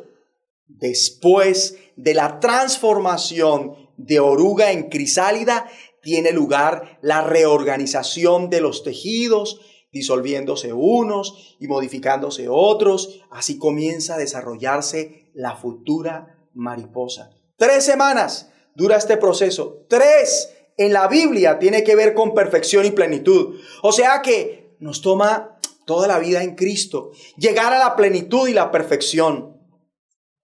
[0.67, 5.71] Después de la transformación de oruga en crisálida,
[6.03, 9.61] tiene lugar la reorganización de los tejidos,
[9.93, 13.21] disolviéndose unos y modificándose otros.
[13.31, 17.31] Así comienza a desarrollarse la futura mariposa.
[17.57, 19.85] Tres semanas dura este proceso.
[19.89, 23.59] Tres en la Biblia tiene que ver con perfección y plenitud.
[23.83, 28.53] O sea que nos toma toda la vida en Cristo llegar a la plenitud y
[28.53, 29.57] la perfección.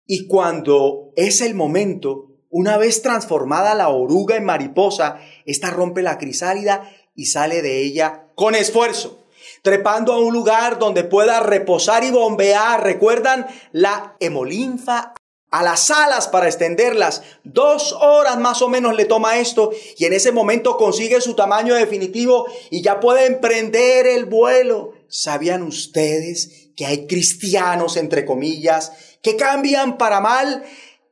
[0.07, 6.18] Y cuando es el momento, una vez transformada la oruga en mariposa, esta rompe la
[6.18, 9.24] crisálida y sale de ella con esfuerzo
[9.65, 12.85] trepando a un lugar donde pueda reposar y bombear.
[12.85, 15.15] ¿Recuerdan la hemolinfa?
[15.51, 17.23] A las alas para extenderlas.
[17.45, 21.75] Dos horas más o menos le toma esto y en ese momento consigue su tamaño
[21.77, 24.93] definitivo y ya puede emprender el vuelo.
[25.09, 28.93] ¿Sabían ustedes que hay cristianos, entre comillas,
[29.23, 30.62] que cambian para mal?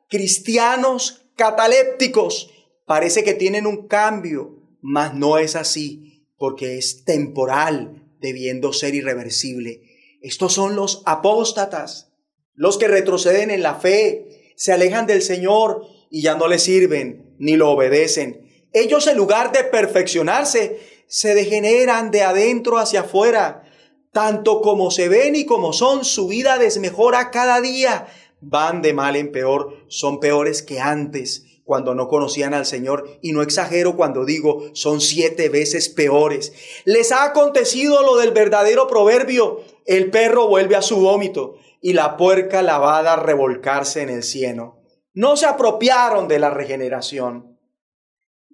[0.08, 2.50] Cristianos catalépticos.
[2.84, 9.82] Parece que tienen un cambio, mas no es así, porque es temporal, debiendo ser irreversible.
[10.22, 12.12] Estos son los apóstatas,
[12.54, 17.34] los que retroceden en la fe, se alejan del Señor y ya no le sirven
[17.38, 18.48] ni lo obedecen.
[18.72, 23.64] Ellos en lugar de perfeccionarse, se degeneran de adentro hacia afuera.
[24.12, 28.06] Tanto como se ven y como son, su vida desmejora cada día.
[28.40, 33.32] van de mal en peor, son peores que antes cuando no conocían al Señor, y
[33.32, 36.52] no exagero cuando digo, son siete veces peores.
[36.84, 42.16] Les ha acontecido lo del verdadero proverbio, el perro vuelve a su vómito y la
[42.16, 44.80] puerca lavada a revolcarse en el cieno.
[45.14, 47.58] No se apropiaron de la regeneración,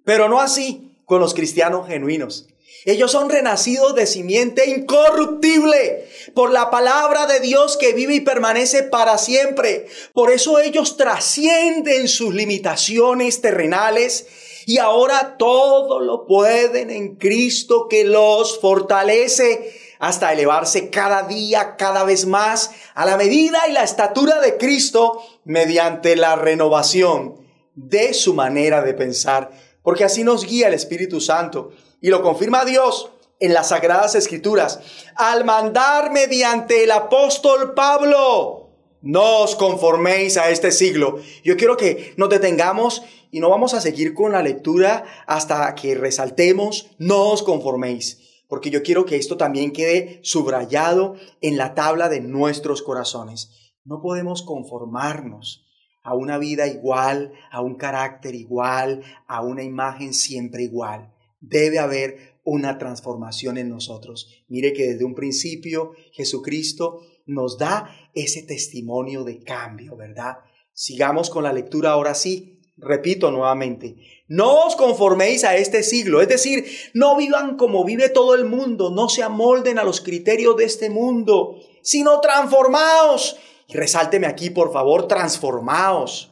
[0.03, 2.45] pero no así con los cristianos genuinos.
[2.85, 8.83] Ellos son renacidos de simiente incorruptible por la palabra de Dios que vive y permanece
[8.83, 9.87] para siempre.
[10.13, 14.27] Por eso ellos trascienden sus limitaciones terrenales
[14.67, 22.03] y ahora todo lo pueden en Cristo que los fortalece hasta elevarse cada día, cada
[22.03, 27.35] vez más a la medida y la estatura de Cristo mediante la renovación
[27.73, 29.68] de su manera de pensar.
[29.89, 33.09] Porque así nos guía el Espíritu Santo y lo confirma Dios
[33.39, 34.81] en las Sagradas Escrituras,
[35.15, 38.69] al mandar mediante el apóstol Pablo,
[39.01, 41.17] no os conforméis a este siglo.
[41.43, 45.95] Yo quiero que nos detengamos y no vamos a seguir con la lectura hasta que
[45.95, 52.09] resaltemos, no os conforméis, porque yo quiero que esto también quede subrayado en la tabla
[52.09, 53.73] de nuestros corazones.
[53.85, 55.65] No podemos conformarnos
[56.09, 61.13] a una vida igual, a un carácter igual, a una imagen siempre igual.
[61.39, 64.27] Debe haber una transformación en nosotros.
[64.47, 70.39] Mire que desde un principio Jesucristo nos da ese testimonio de cambio, ¿verdad?
[70.73, 72.55] Sigamos con la lectura ahora sí.
[72.75, 73.97] Repito nuevamente,
[74.27, 78.89] no os conforméis a este siglo, es decir, no vivan como vive todo el mundo,
[78.89, 83.37] no se amolden a los criterios de este mundo, sino transformaos.
[83.69, 86.31] Y resálteme aquí, por favor, transformaos.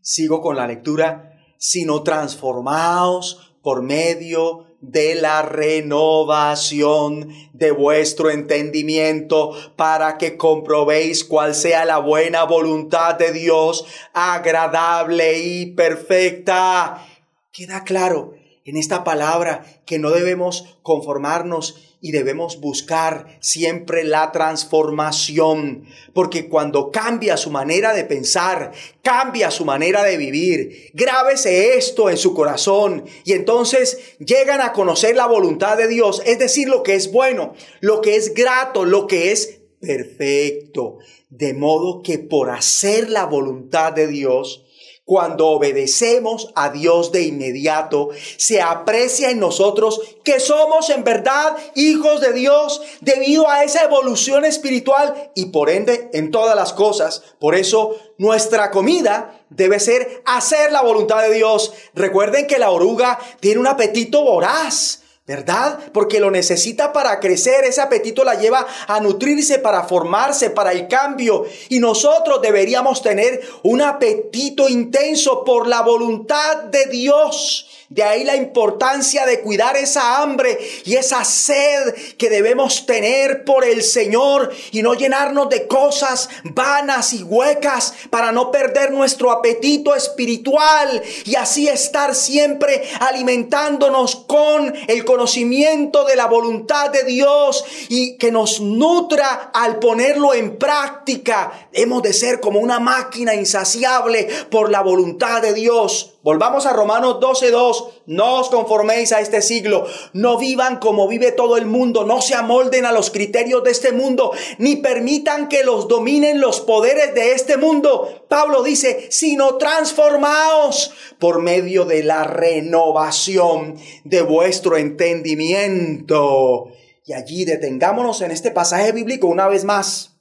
[0.00, 10.18] Sigo con la lectura, sino transformaos por medio de la renovación de vuestro entendimiento para
[10.18, 17.08] que comprobéis cuál sea la buena voluntad de Dios, agradable y perfecta.
[17.50, 25.84] Queda claro en esta palabra que no debemos conformarnos y debemos buscar siempre la transformación,
[26.14, 32.16] porque cuando cambia su manera de pensar, cambia su manera de vivir, grábese esto en
[32.16, 36.94] su corazón y entonces llegan a conocer la voluntad de Dios, es decir, lo que
[36.94, 40.98] es bueno, lo que es grato, lo que es perfecto,
[41.28, 44.64] de modo que por hacer la voluntad de Dios,
[45.10, 52.20] cuando obedecemos a Dios de inmediato, se aprecia en nosotros que somos en verdad hijos
[52.20, 57.24] de Dios debido a esa evolución espiritual y por ende en todas las cosas.
[57.40, 61.72] Por eso nuestra comida debe ser hacer la voluntad de Dios.
[61.92, 64.99] Recuerden que la oruga tiene un apetito voraz.
[65.30, 65.78] ¿Verdad?
[65.92, 70.88] Porque lo necesita para crecer, ese apetito la lleva a nutrirse, para formarse, para el
[70.88, 71.44] cambio.
[71.68, 77.68] Y nosotros deberíamos tener un apetito intenso por la voluntad de Dios.
[77.90, 83.64] De ahí la importancia de cuidar esa hambre y esa sed que debemos tener por
[83.64, 89.96] el Señor y no llenarnos de cosas vanas y huecas para no perder nuestro apetito
[89.96, 98.16] espiritual y así estar siempre alimentándonos con el conocimiento de la voluntad de Dios y
[98.18, 101.68] que nos nutra al ponerlo en práctica.
[101.72, 106.18] Hemos de ser como una máquina insaciable por la voluntad de Dios.
[106.22, 108.02] Volvamos a Romanos 12:2.
[108.06, 109.86] No os conforméis a este siglo.
[110.12, 112.04] No vivan como vive todo el mundo.
[112.04, 114.32] No se amolden a los criterios de este mundo.
[114.58, 118.26] Ni permitan que los dominen los poderes de este mundo.
[118.28, 126.66] Pablo dice, sino transformaos por medio de la renovación de vuestro entendimiento.
[127.06, 130.18] Y allí detengámonos en este pasaje bíblico una vez más.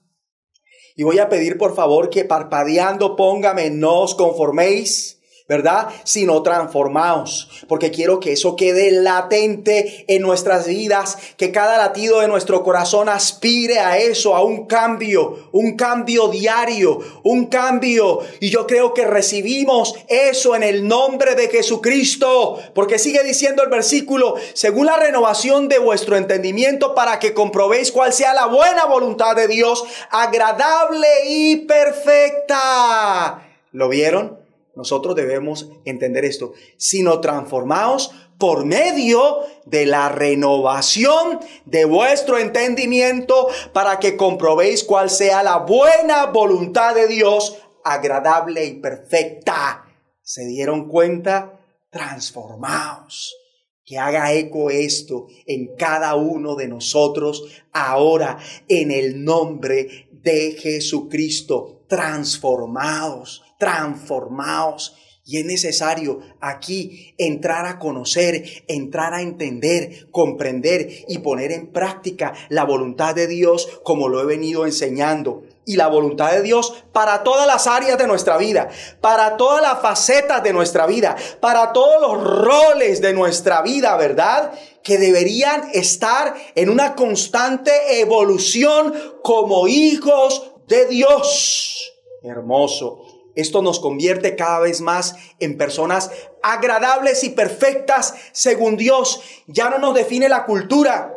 [0.96, 5.19] Y voy a pedir por favor que parpadeando póngame, no os conforméis
[5.50, 5.90] ¿verdad?
[6.04, 12.28] Sino transformaos, porque quiero que eso quede latente en nuestras vidas, que cada latido de
[12.28, 18.20] nuestro corazón aspire a eso, a un cambio, un cambio diario, un cambio.
[18.40, 23.70] Y yo creo que recibimos eso en el nombre de Jesucristo, porque sigue diciendo el
[23.70, 29.36] versículo, según la renovación de vuestro entendimiento, para que comprobéis cuál sea la buena voluntad
[29.36, 33.48] de Dios, agradable y perfecta.
[33.72, 34.39] ¿Lo vieron?
[34.76, 44.00] Nosotros debemos entender esto, sino transformaos por medio de la renovación de vuestro entendimiento para
[44.00, 49.86] que comprobéis cuál sea la buena voluntad de Dios, agradable y perfecta.
[50.22, 51.60] ¿Se dieron cuenta?
[51.92, 53.36] Transformaos.
[53.84, 57.44] que haga eco esto en cada uno de nosotros
[57.74, 61.86] ahora en el nombre de Jesucristo.
[61.88, 64.96] Transformados, transformados.
[65.24, 72.34] Y es necesario aquí entrar a conocer, entrar a entender, comprender y poner en práctica
[72.50, 77.22] la voluntad de Dios como lo he venido enseñando y la voluntad de Dios para
[77.22, 78.70] todas las áreas de nuestra vida,
[79.02, 84.52] para todas las facetas de nuestra vida, para todos los roles de nuestra vida, ¿verdad?
[84.82, 91.94] Que deberían estar en una constante evolución como hijos de Dios.
[92.24, 93.09] Hermoso.
[93.36, 96.12] Esto nos convierte cada vez más en personas
[96.42, 99.22] agradables y perfectas según Dios.
[99.48, 101.16] Ya no nos define la cultura,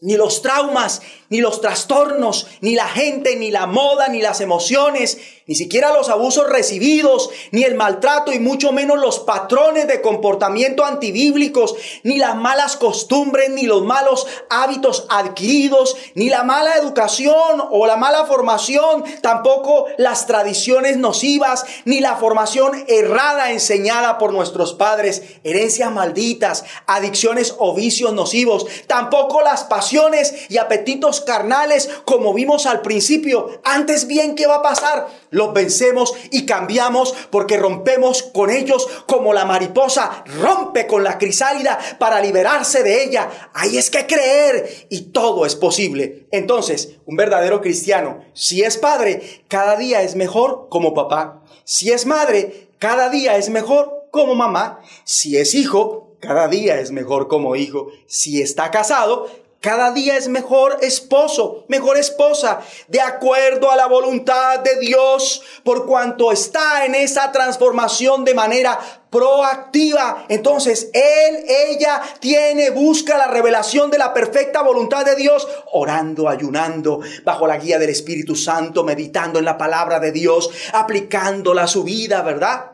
[0.00, 5.18] ni los traumas, ni los trastornos, ni la gente, ni la moda, ni las emociones,
[5.46, 10.84] ni siquiera los abusos recibidos, ni el maltrato y mucho menos los patrones de comportamiento
[10.84, 17.86] antibíblicos, ni las malas costumbres, ni los malos hábitos adquiridos, ni la mala educación o
[17.86, 25.22] la mala formación, tampoco las tradiciones nocivas, ni la formación errada enseñada por nuestros padres,
[25.44, 32.82] herencias malditas, adicciones o vicios nocivos, tampoco las pasiones y apetitos carnales como vimos al
[32.82, 33.60] principio.
[33.64, 35.08] Antes bien, ¿qué va a pasar?
[35.30, 41.78] Los vencemos y cambiamos porque rompemos con ellos como la mariposa rompe con la crisálida
[41.98, 43.50] para liberarse de ella.
[43.54, 46.26] Ahí es que creer y todo es posible.
[46.30, 51.42] Entonces, un verdadero cristiano, si es padre, cada día es mejor como papá.
[51.64, 54.80] Si es madre, cada día es mejor como mamá.
[55.04, 57.88] Si es hijo, cada día es mejor como hijo.
[58.06, 59.28] Si está casado,
[59.60, 65.86] cada día es mejor esposo, mejor esposa, de acuerdo a la voluntad de Dios, por
[65.86, 68.78] cuanto está en esa transformación de manera
[69.10, 70.26] proactiva.
[70.28, 77.00] Entonces, él, ella tiene, busca la revelación de la perfecta voluntad de Dios, orando, ayunando,
[77.24, 81.82] bajo la guía del Espíritu Santo, meditando en la palabra de Dios, aplicándola a su
[81.82, 82.72] vida, ¿verdad?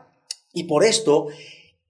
[0.53, 1.29] Y por esto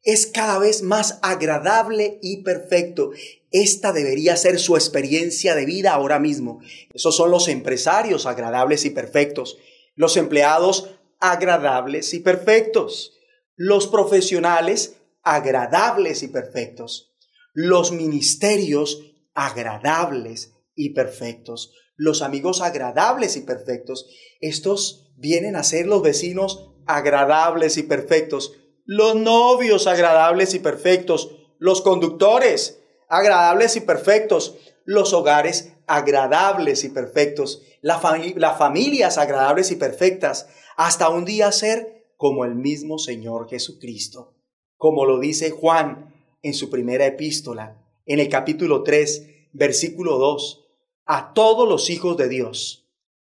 [0.03, 3.11] es cada vez más agradable y perfecto.
[3.51, 6.61] Esta debería ser su experiencia de vida ahora mismo.
[6.93, 9.59] Esos son los empresarios agradables y perfectos,
[9.95, 10.91] los empleados
[11.21, 13.13] agradables y perfectos,
[13.55, 17.13] los profesionales agradables y perfectos,
[17.53, 24.07] los ministerios agradables y perfectos, los amigos agradables y perfectos.
[24.41, 28.55] Estos vienen a ser los vecinos agradables y perfectos
[28.85, 37.63] los novios agradables y perfectos, los conductores agradables y perfectos, los hogares agradables y perfectos,
[37.83, 44.35] las familias agradables y perfectas, hasta un día ser como el mismo Señor Jesucristo,
[44.77, 47.77] como lo dice Juan en su primera epístola,
[48.07, 50.65] en el capítulo 3, versículo 2,
[51.05, 52.89] a todos los hijos de Dios.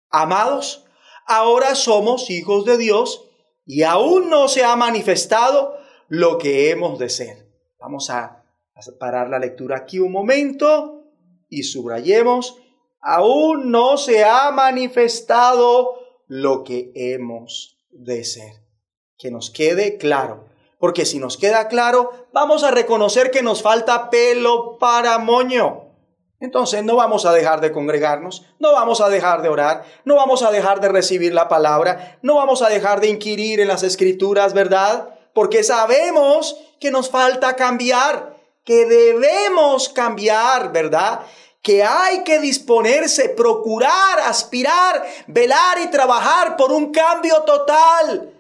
[0.10, 0.86] Amados,
[1.28, 3.24] ahora somos hijos de Dios
[3.66, 7.49] y aún no se ha manifestado lo que hemos de ser.
[7.80, 8.43] Vamos a,
[8.99, 11.05] parar la lectura aquí un momento
[11.49, 12.57] y subrayemos,
[12.99, 15.93] aún no se ha manifestado
[16.28, 18.63] lo que hemos de ser.
[19.18, 20.45] Que nos quede claro,
[20.78, 25.84] porque si nos queda claro, vamos a reconocer que nos falta pelo para moño.
[26.39, 30.43] Entonces no vamos a dejar de congregarnos, no vamos a dejar de orar, no vamos
[30.43, 34.53] a dejar de recibir la palabra, no vamos a dejar de inquirir en las escrituras,
[34.53, 35.09] ¿verdad?
[35.33, 41.21] Porque sabemos que nos falta cambiar, que debemos cambiar, ¿verdad?
[41.61, 48.33] Que hay que disponerse, procurar, aspirar, velar y trabajar por un cambio total.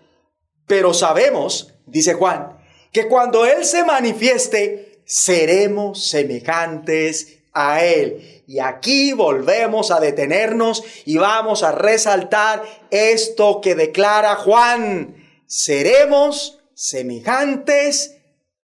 [0.67, 2.57] Pero sabemos, dice Juan,
[2.91, 8.43] que cuando Él se manifieste, seremos semejantes a Él.
[8.45, 15.15] Y aquí volvemos a detenernos y vamos a resaltar esto que declara Juan.
[15.47, 18.17] Seremos semejantes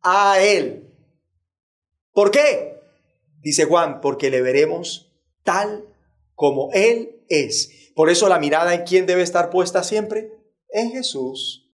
[0.03, 0.93] a Él.
[2.13, 2.81] ¿Por qué?
[3.41, 5.11] Dice Juan, porque le veremos
[5.45, 5.87] tal
[6.35, 7.93] como Él es.
[7.95, 10.33] Por eso la mirada en quién debe estar puesta siempre?
[10.69, 11.71] En Jesús.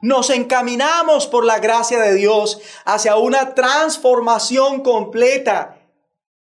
[0.00, 5.75] Nos encaminamos por la gracia de Dios hacia una transformación completa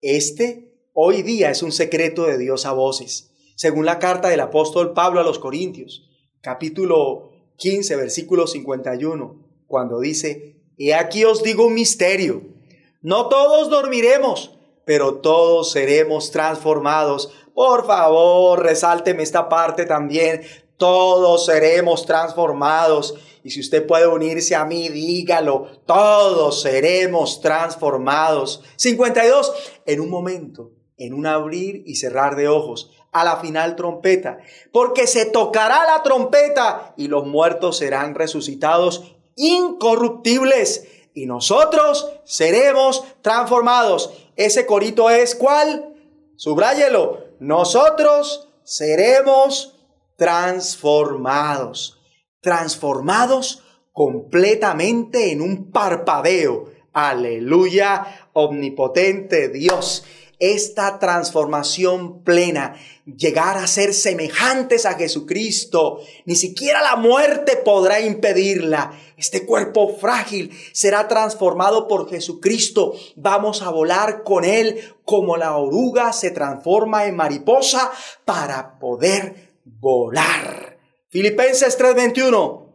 [0.06, 4.93] este hoy día es un secreto de Dios a voces, según la carta del apóstol
[4.93, 6.08] Pablo a los Corintios,
[6.41, 12.43] capítulo 15, versículo 51, cuando dice, He aquí os digo un misterio,
[13.01, 14.51] no todos dormiremos,
[14.86, 17.32] pero todos seremos transformados.
[17.56, 20.41] Por favor, resálteme esta parte también.
[20.78, 23.15] Todos seremos transformados.
[23.43, 28.63] Y si usted puede unirse a mí, dígalo, todos seremos transformados.
[28.76, 29.53] 52,
[29.86, 34.39] en un momento, en un abrir y cerrar de ojos, a la final trompeta,
[34.73, 44.11] porque se tocará la trompeta y los muertos serán resucitados incorruptibles y nosotros seremos transformados.
[44.36, 45.95] Ese corito es cuál?
[46.36, 47.19] Subráyelo.
[47.39, 49.74] Nosotros seremos transformados.
[50.16, 51.99] Transformados
[53.91, 56.72] completamente en un parpadeo.
[56.93, 60.05] Aleluya, omnipotente Dios
[60.39, 65.99] esta transformación plena, llegar a ser semejantes a Jesucristo.
[66.26, 68.91] Ni siquiera la muerte podrá impedirla.
[69.18, 72.93] Este cuerpo frágil será transformado por Jesucristo.
[73.16, 77.91] Vamos a volar con Él como la oruga se transforma en mariposa
[78.26, 80.78] para poder volar.
[81.09, 82.66] Filipenses 3:21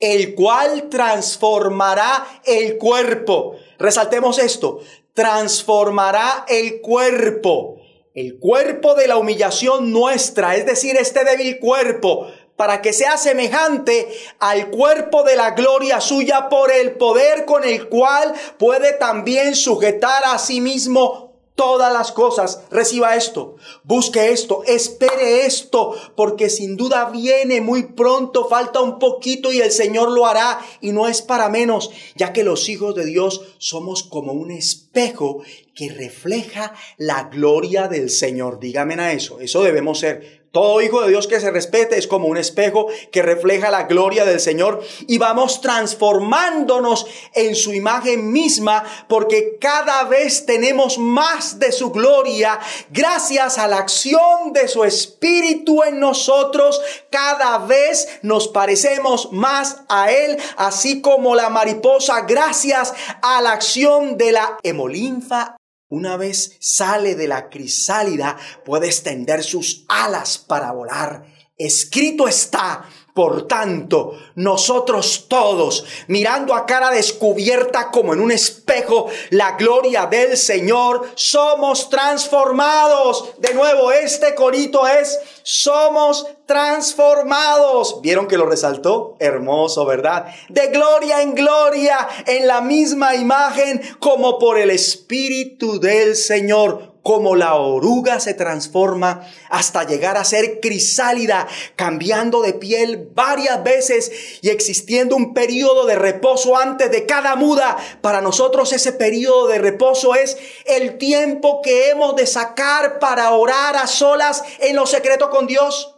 [0.00, 3.56] el cual transformará el cuerpo.
[3.78, 4.80] Resaltemos esto,
[5.12, 7.80] transformará el cuerpo,
[8.14, 14.08] el cuerpo de la humillación nuestra, es decir, este débil cuerpo, para que sea semejante
[14.40, 20.24] al cuerpo de la gloria suya por el poder con el cual puede también sujetar
[20.26, 21.27] a sí mismo
[21.58, 22.62] todas las cosas.
[22.70, 29.52] Reciba esto, busque esto, espere esto, porque sin duda viene muy pronto, falta un poquito
[29.52, 33.04] y el Señor lo hará y no es para menos, ya que los hijos de
[33.04, 35.42] Dios somos como un espejo
[35.74, 38.60] que refleja la gloria del Señor.
[38.60, 42.26] Dígame a eso, eso debemos ser todo hijo de Dios que se respete es como
[42.26, 48.82] un espejo que refleja la gloria del Señor y vamos transformándonos en su imagen misma
[49.08, 52.58] porque cada vez tenemos más de su gloria
[52.90, 56.80] gracias a la acción de su Espíritu en nosotros.
[57.10, 64.16] Cada vez nos parecemos más a Él, así como la mariposa gracias a la acción
[64.16, 65.56] de la hemolinfa
[65.88, 71.26] una vez sale de la crisálida, puede extender sus alas para volar.
[71.56, 72.88] Escrito está,
[73.18, 80.36] por tanto, nosotros todos, mirando a cara descubierta como en un espejo la gloria del
[80.36, 83.30] Señor, somos transformados.
[83.38, 88.00] De nuevo, este corito es, somos transformados.
[88.02, 89.16] ¿Vieron que lo resaltó?
[89.18, 90.26] Hermoso, ¿verdad?
[90.48, 97.36] De gloria en gloria, en la misma imagen, como por el Espíritu del Señor como
[97.36, 104.50] la oruga se transforma hasta llegar a ser crisálida, cambiando de piel varias veces y
[104.50, 107.76] existiendo un periodo de reposo antes de cada muda.
[108.00, 110.36] Para nosotros ese periodo de reposo es
[110.66, 115.94] el tiempo que hemos de sacar para orar a solas en lo secreto con Dios.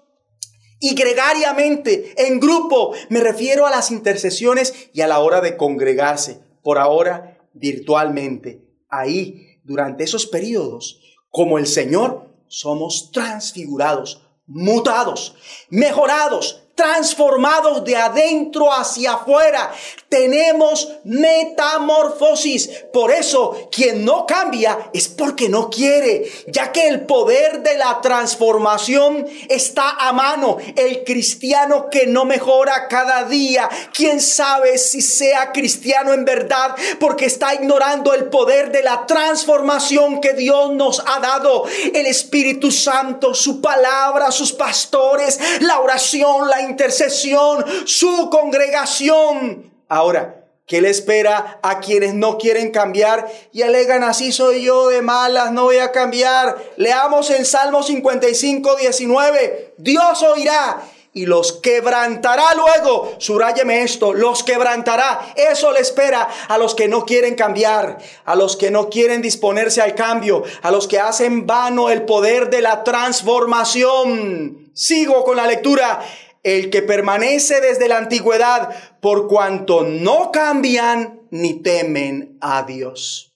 [0.82, 6.40] Y gregariamente, en grupo, me refiero a las intercesiones y a la hora de congregarse.
[6.62, 8.62] Por ahora, virtualmente.
[8.88, 10.98] Ahí durante esos periodos,
[11.30, 15.36] como el Señor, somos transfigurados, mutados,
[15.68, 19.70] mejorados, transformados de adentro hacia afuera.
[20.08, 22.70] Tenemos metamorfosis.
[22.90, 28.00] Por eso, quien no cambia es porque no quiere, ya que el poder de la
[28.00, 30.56] transformación está a mano.
[30.74, 37.26] El cristiano que no mejora cada día, quién sabe si sea cristiano en verdad, porque
[37.26, 41.64] está ignorando el poder de la transformación que Dios nos ha dado.
[41.92, 49.70] El Espíritu Santo, su palabra, sus pastores, la oración, la intercesión, su congregación.
[49.88, 55.02] Ahora, ¿qué le espera a quienes no quieren cambiar y alegan así soy yo de
[55.02, 56.56] malas, no voy a cambiar?
[56.76, 59.74] Leamos en Salmo 55, 19.
[59.78, 60.80] Dios oirá
[61.12, 63.14] y los quebrantará luego.
[63.18, 65.32] Suráyeme esto, los quebrantará.
[65.34, 69.82] Eso le espera a los que no quieren cambiar, a los que no quieren disponerse
[69.82, 74.70] al cambio, a los que hacen vano el poder de la transformación.
[74.72, 76.00] Sigo con la lectura
[76.42, 78.70] el que permanece desde la antigüedad,
[79.00, 83.34] por cuanto no cambian ni temen a Dios.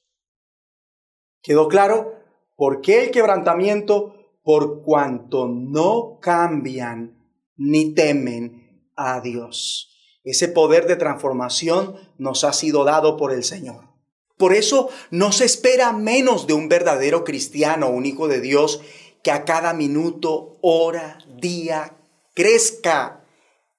[1.42, 2.14] ¿Quedó claro?
[2.56, 4.14] ¿Por qué el quebrantamiento?
[4.42, 7.18] Por cuanto no cambian
[7.56, 9.90] ni temen a Dios.
[10.24, 13.90] Ese poder de transformación nos ha sido dado por el Señor.
[14.38, 18.80] Por eso no se espera menos de un verdadero cristiano, un hijo de Dios,
[19.22, 21.96] que a cada minuto, hora, día,
[22.34, 23.24] crezca,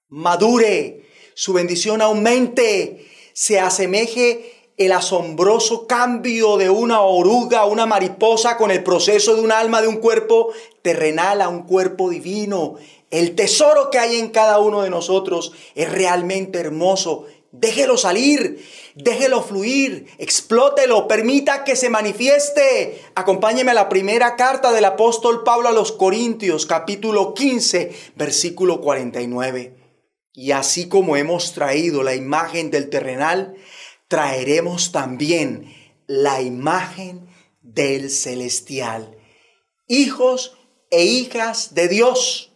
[0.08, 8.58] madure, su bendición aumente, se asemeje el asombroso cambio de una oruga a una mariposa
[8.58, 10.52] con el proceso de un alma de un cuerpo
[10.82, 12.76] terrenal a un cuerpo divino.
[13.10, 17.26] El tesoro que hay en cada uno de nosotros es realmente hermoso.
[17.58, 18.62] Déjelo salir,
[18.96, 23.02] déjelo fluir, explótelo, permita que se manifieste.
[23.16, 29.78] Acompáñeme a la primera carta del apóstol Pablo a los Corintios, capítulo 15, versículo 49.
[30.34, 33.56] Y así como hemos traído la imagen del terrenal,
[34.10, 35.74] traeremos también
[36.08, 37.30] la imagen
[37.62, 39.18] del celestial.
[39.88, 40.58] Hijos
[40.92, 42.52] e hijas de Dios.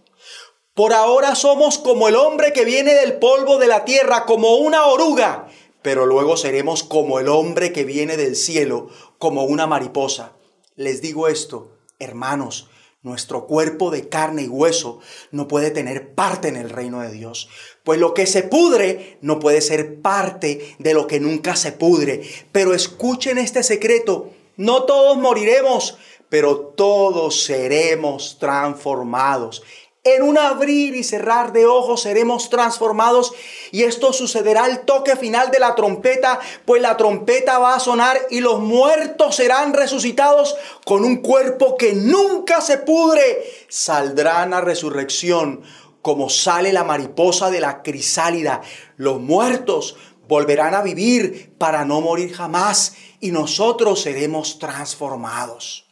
[0.79, 4.85] Por ahora somos como el hombre que viene del polvo de la tierra, como una
[4.85, 5.49] oruga,
[5.81, 10.37] pero luego seremos como el hombre que viene del cielo, como una mariposa.
[10.77, 12.69] Les digo esto, hermanos,
[13.01, 14.99] nuestro cuerpo de carne y hueso
[15.31, 17.49] no puede tener parte en el reino de Dios.
[17.83, 22.21] Pues lo que se pudre no puede ser parte de lo que nunca se pudre.
[22.53, 24.29] Pero escuchen este secreto.
[24.55, 25.97] No todos moriremos,
[26.29, 29.61] pero todos seremos transformados.
[30.05, 33.33] En un abrir y cerrar de ojos seremos transformados
[33.71, 38.17] y esto sucederá al toque final de la trompeta, pues la trompeta va a sonar
[38.29, 43.43] y los muertos serán resucitados con un cuerpo que nunca se pudre.
[43.67, 45.63] Saldrán a resurrección
[46.01, 48.61] como sale la mariposa de la crisálida.
[48.95, 49.97] Los muertos
[50.29, 55.87] volverán a vivir para no morir jamás y nosotros seremos transformados.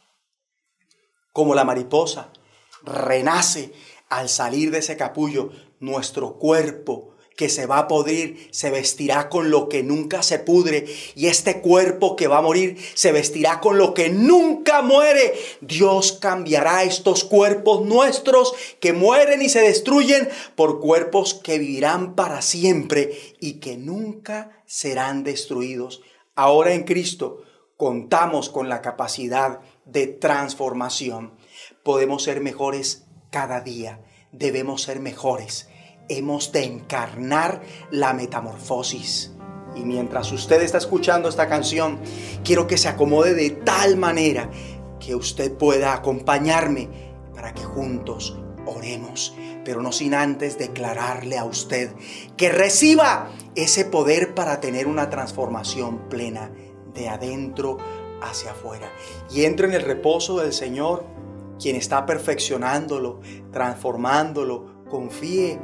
[1.34, 2.32] Como la mariposa
[2.82, 3.72] renace
[4.08, 5.50] al salir de ese capullo,
[5.80, 10.86] nuestro cuerpo que se va a podrir se vestirá con lo que nunca se pudre
[11.14, 15.34] y este cuerpo que va a morir se vestirá con lo que nunca muere.
[15.60, 22.42] Dios cambiará estos cuerpos nuestros que mueren y se destruyen por cuerpos que vivirán para
[22.42, 26.02] siempre y que nunca serán destruidos.
[26.34, 27.44] Ahora en Cristo
[27.76, 31.34] contamos con la capacidad de transformación.
[31.84, 34.00] Podemos ser mejores cada día.
[34.32, 35.68] Debemos ser mejores.
[36.08, 39.32] Hemos de encarnar la metamorfosis.
[39.76, 42.00] Y mientras usted está escuchando esta canción,
[42.42, 44.50] quiero que se acomode de tal manera
[44.98, 46.88] que usted pueda acompañarme
[47.34, 51.92] para que juntos oremos, pero no sin antes declararle a usted
[52.36, 56.50] que reciba ese poder para tener una transformación plena
[56.94, 57.78] de adentro
[58.20, 58.90] hacia afuera.
[59.30, 61.04] Y entre en el reposo del Señor
[61.60, 63.20] quien está perfeccionándolo,
[63.52, 64.84] transformándolo.
[64.88, 65.60] Confíe,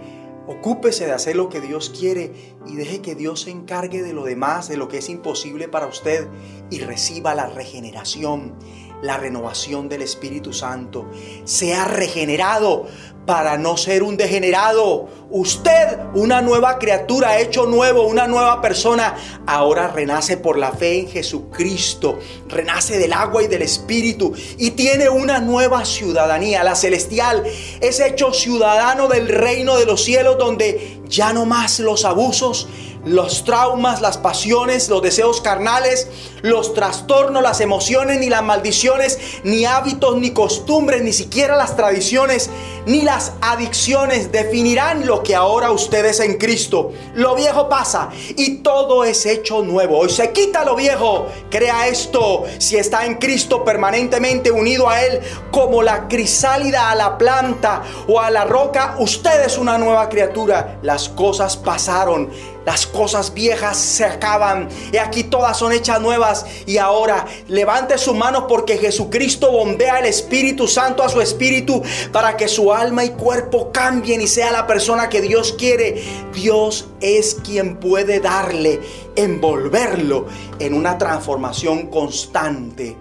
[0.47, 4.25] ocúpese de hacer lo que Dios quiere y deje que Dios se encargue de lo
[4.25, 6.29] demás, de lo que es imposible para usted
[6.71, 8.55] y reciba la regeneración,
[9.03, 11.11] la renovación del Espíritu Santo.
[11.45, 12.87] Sea regenerado
[13.27, 15.09] para no ser un degenerado.
[15.31, 19.15] Usted, una nueva criatura, hecho nuevo, una nueva persona,
[19.47, 22.19] ahora renace por la fe en Jesucristo,
[22.49, 27.45] renace del agua y del Espíritu y tiene una nueva ciudadanía, la celestial.
[27.81, 32.69] Es hecho ciudadano del reino de los cielos donde ya no más los abusos,
[33.05, 36.09] los traumas, las pasiones, los deseos carnales,
[36.43, 42.51] los trastornos, las emociones, ni las maldiciones, ni hábitos, ni costumbres, ni siquiera las tradiciones,
[42.87, 46.93] ni las adicciones definirán lo que ahora ustedes en Cristo.
[47.15, 49.99] Lo viejo pasa y todo es hecho nuevo.
[49.99, 51.27] Hoy se quita lo viejo.
[51.51, 52.45] Crea esto.
[52.59, 58.21] Si está en Cristo permanentemente unido a Él como la crisálida a la planta o
[58.21, 60.79] a la roca, usted es una nueva criatura.
[60.83, 62.31] Las cosas pasaron
[62.65, 66.47] las cosas viejas se acaban y aquí todas son hechas nuevas.
[66.67, 72.37] Y ahora levante sus manos porque Jesucristo bombea el Espíritu Santo a su espíritu para
[72.37, 76.03] que su alma y cuerpo cambien y sea la persona que Dios quiere.
[76.33, 78.81] Dios es quien puede darle,
[79.17, 80.27] envolverlo
[80.59, 82.97] en una transformación constante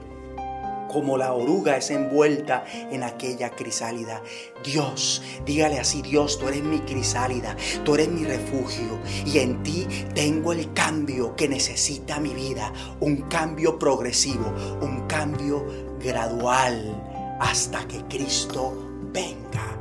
[0.94, 4.22] como la oruga es envuelta en aquella crisálida.
[4.64, 9.88] Dios, dígale así, Dios, tú eres mi crisálida, tú eres mi refugio y en ti
[10.14, 15.66] tengo el cambio que necesita mi vida, un cambio progresivo, un cambio
[16.00, 18.74] gradual hasta que Cristo
[19.12, 19.73] venga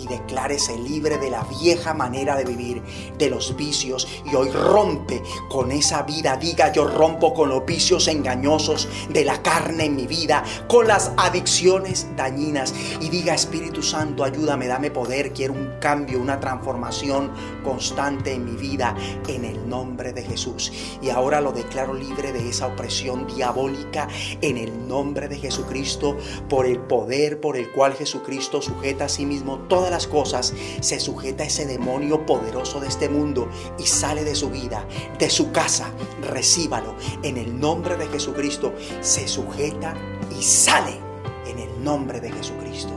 [0.00, 2.82] y declárese libre de la vieja manera de vivir,
[3.18, 6.36] de los vicios y hoy rompe con esa vida.
[6.36, 11.12] Diga, yo rompo con los vicios engañosos de la carne en mi vida, con las
[11.16, 17.30] adicciones dañinas y diga, Espíritu Santo, ayúdame, dame poder, quiero un cambio, una transformación
[17.62, 18.94] constante en mi vida
[19.28, 20.72] en el nombre de Jesús.
[21.02, 24.08] Y ahora lo declaro libre de esa opresión diabólica
[24.40, 26.16] en el nombre de Jesucristo,
[26.48, 31.00] por el poder por el cual Jesucristo sujeta a sí mismo toda las cosas, se
[31.00, 34.86] sujeta a ese demonio poderoso de este mundo y sale de su vida,
[35.18, 35.92] de su casa.
[36.22, 38.72] Recíbalo en el nombre de Jesucristo.
[39.00, 39.94] Se sujeta
[40.38, 40.98] y sale
[41.46, 42.92] en el nombre de Jesucristo.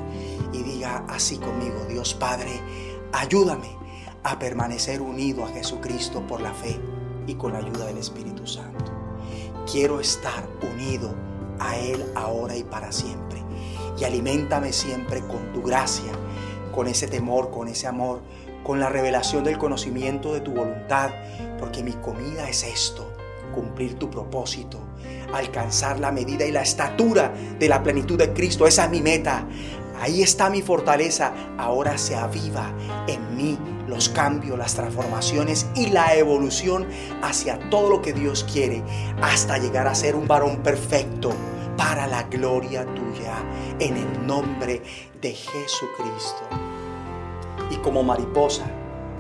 [0.53, 2.61] Y diga así conmigo, Dios Padre,
[3.11, 3.77] ayúdame
[4.23, 6.79] a permanecer unido a Jesucristo por la fe
[7.27, 8.91] y con la ayuda del Espíritu Santo.
[9.69, 11.13] Quiero estar unido
[11.59, 13.41] a Él ahora y para siempre.
[13.99, 16.11] Y alimentame siempre con tu gracia,
[16.73, 18.21] con ese temor, con ese amor,
[18.63, 21.11] con la revelación del conocimiento de tu voluntad,
[21.59, 23.13] porque mi comida es esto,
[23.53, 24.79] cumplir tu propósito,
[25.33, 28.67] alcanzar la medida y la estatura de la plenitud de Cristo.
[28.67, 29.47] Esa es mi meta.
[30.01, 31.33] Ahí está mi fortaleza.
[31.57, 32.73] Ahora se aviva
[33.07, 33.57] en mí
[33.87, 36.87] los cambios, las transformaciones y la evolución
[37.21, 38.83] hacia todo lo que Dios quiere
[39.21, 41.31] hasta llegar a ser un varón perfecto
[41.77, 43.33] para la gloria tuya
[43.79, 44.81] en el nombre
[45.23, 46.43] de Jesucristo.
[47.71, 48.65] Y como mariposa,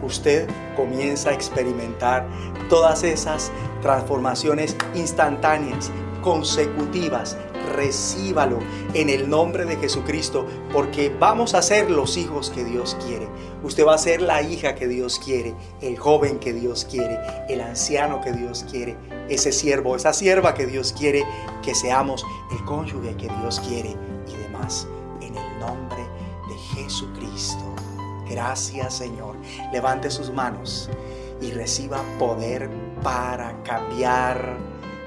[0.03, 2.27] usted comienza a experimentar
[2.69, 3.51] todas esas
[3.81, 5.91] transformaciones instantáneas,
[6.21, 7.37] consecutivas,
[7.75, 8.59] recíbalo
[8.93, 13.27] en el nombre de Jesucristo, porque vamos a ser los hijos que Dios quiere.
[13.63, 17.61] Usted va a ser la hija que Dios quiere, el joven que Dios quiere, el
[17.61, 18.97] anciano que Dios quiere,
[19.29, 21.25] ese siervo, esa sierva que Dios quiere
[21.63, 23.95] que seamos, el cónyuge que Dios quiere
[24.27, 24.87] y demás.
[26.75, 27.75] Jesucristo.
[28.29, 29.35] Gracias Señor.
[29.71, 30.89] Levante sus manos
[31.41, 32.69] y reciba poder
[33.01, 34.57] para cambiar.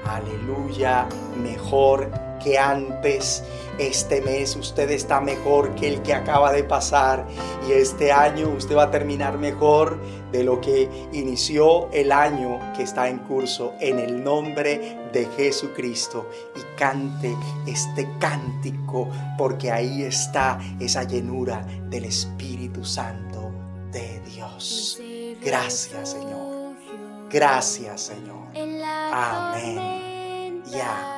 [0.05, 1.07] Aleluya.
[1.41, 2.09] Mejor
[2.39, 3.43] que antes.
[3.77, 7.27] Este mes usted está mejor que el que acaba de pasar
[7.67, 9.99] y este año usted va a terminar mejor
[10.31, 16.27] de lo que inició el año que está en curso en el nombre de Jesucristo
[16.55, 17.35] y cante
[17.67, 23.51] este cántico porque ahí está esa llenura del Espíritu Santo
[23.91, 24.99] de Dios.
[25.43, 26.75] Gracias Señor.
[27.29, 28.47] Gracias Señor.
[29.11, 30.63] Amén.
[30.71, 31.16] Y amén.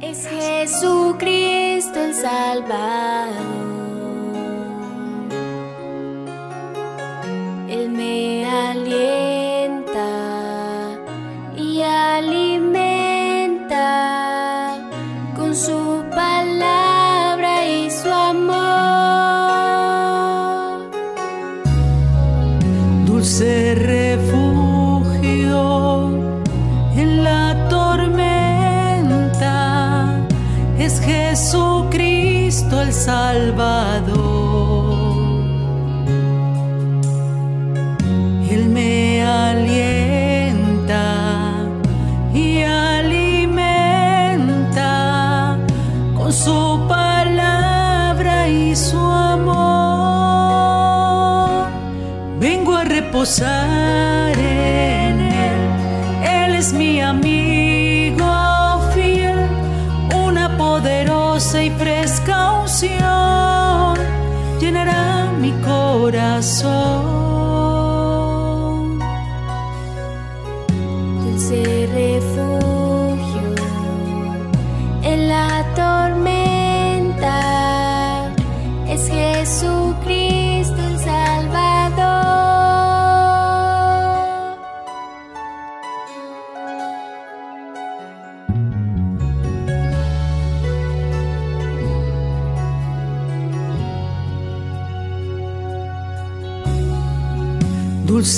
[0.00, 3.34] Es Jesucristo el Salvador.
[7.68, 9.17] Él me alienta
[33.08, 33.97] Jesucristo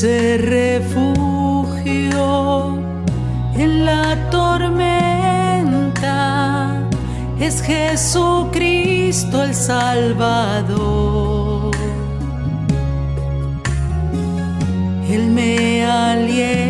[0.01, 1.92] Dulce refugio
[3.55, 4.88] en la tormenta
[7.38, 10.57] es Jesucristo el Salvador.
[15.11, 16.70] Él me alienta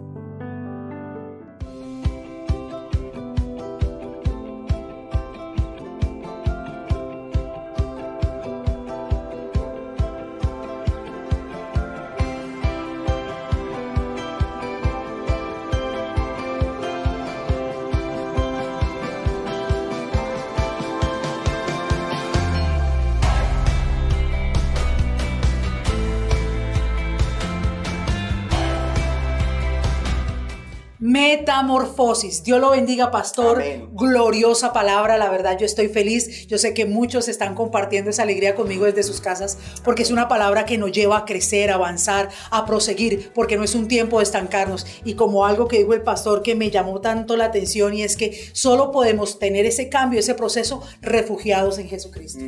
[32.43, 33.61] Dios lo bendiga, pastor.
[33.61, 33.89] Amén.
[33.93, 35.17] Gloriosa palabra.
[35.17, 36.47] La verdad, yo estoy feliz.
[36.47, 40.27] Yo sé que muchos están compartiendo esa alegría conmigo desde sus casas porque es una
[40.27, 44.17] palabra que nos lleva a crecer, a avanzar, a proseguir, porque no es un tiempo
[44.17, 44.85] de estancarnos.
[45.05, 48.17] Y como algo que dijo el pastor que me llamó tanto la atención y es
[48.17, 52.43] que solo podemos tener ese cambio, ese proceso refugiados en Jesucristo.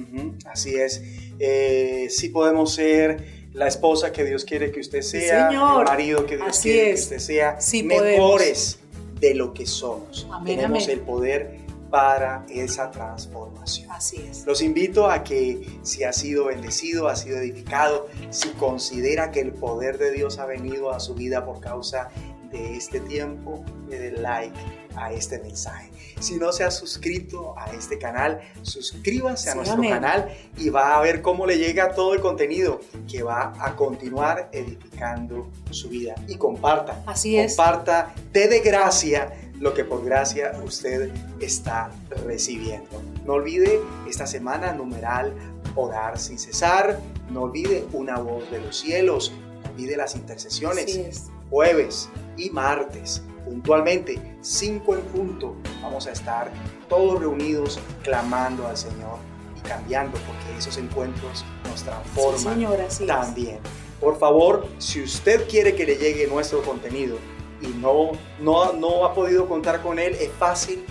[0.46, 1.02] Así es.
[1.40, 6.38] Eh, sí podemos ser la esposa que Dios quiere que usted sea, el marido que
[6.38, 6.96] Dios Así quiere es.
[6.96, 8.80] que usted sea, Sí mejores
[9.24, 10.28] de lo que somos.
[10.30, 11.00] Amén, Tenemos amén.
[11.00, 11.60] el poder
[11.90, 13.90] para esa transformación.
[13.90, 14.46] Así es.
[14.46, 19.54] Los invito a que si ha sido bendecido, ha sido edificado, si considera que el
[19.54, 22.10] poder de Dios ha venido a su vida por causa
[22.52, 24.60] de este tiempo, le dé like
[24.96, 25.90] a este mensaje.
[26.20, 29.92] Si no se ha suscrito a este canal, suscríbase a nuestro amén.
[29.92, 32.80] canal y va a ver cómo le llega todo el contenido
[33.10, 36.16] que va a continuar edificando su vida.
[36.28, 37.04] Y comparta.
[37.06, 37.56] Así es.
[37.56, 41.92] Comparta, dé de gracia lo que por gracia usted está
[42.26, 43.02] recibiendo.
[43.26, 43.80] No olvide
[44.10, 45.34] esta semana numeral
[45.76, 47.00] orar sin cesar.
[47.32, 49.32] No olvide una voz de los cielos.
[49.64, 56.52] No olvide las intercesiones jueves y martes, puntualmente, 5 en punto, vamos a estar
[56.90, 59.18] todos reunidos clamando al Señor
[59.58, 63.08] y cambiando, porque esos encuentros nos Sí, transforman señor, así es.
[63.08, 63.60] también.
[64.00, 67.18] Por favor, si usted quiere que le llegue nuestro contenido
[67.62, 70.86] y no, no, no ha podido contar con él, es fácil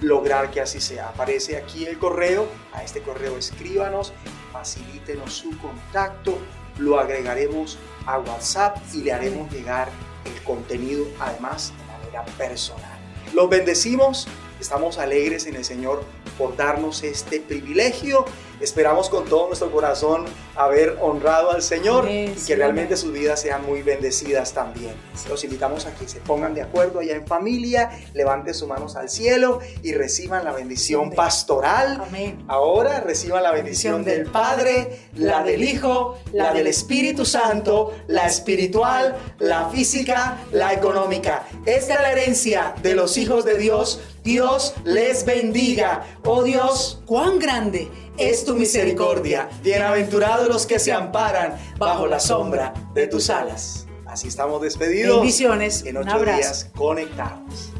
[0.00, 1.08] lograr que así sea.
[1.08, 4.12] Aparece aquí el correo, a este correo escríbanos,
[4.52, 6.36] facilítenos su contacto,
[6.78, 9.88] lo agregaremos a WhatsApp y le haremos llegar
[10.24, 11.85] el contenido además de
[12.24, 12.98] personal.
[13.34, 14.26] Los bendecimos,
[14.60, 16.04] estamos alegres en el Señor
[16.38, 18.24] por darnos este privilegio.
[18.60, 23.66] Esperamos con todo nuestro corazón haber honrado al Señor y que realmente sus vidas sean
[23.66, 24.94] muy bendecidas también.
[25.28, 29.10] Los invitamos a que se pongan de acuerdo allá en familia, levanten sus manos al
[29.10, 32.00] cielo y reciban la bendición pastoral.
[32.00, 32.44] Amén.
[32.48, 39.16] Ahora reciban la bendición del Padre, la del Hijo, la del Espíritu Santo, la espiritual,
[39.38, 41.46] la física, la económica.
[41.66, 44.00] Esta es la herencia de los hijos de Dios.
[44.26, 46.04] Dios les bendiga.
[46.24, 49.48] Oh Dios, Cuán grande es tu misericordia.
[49.62, 53.86] Bienaventurados los que se amparan bajo la sombra de tus alas.
[54.04, 55.18] Así estamos despedidos.
[55.18, 55.84] Bendiciones.
[55.86, 56.38] En Un ocho abrazo.
[56.38, 57.70] días conectados.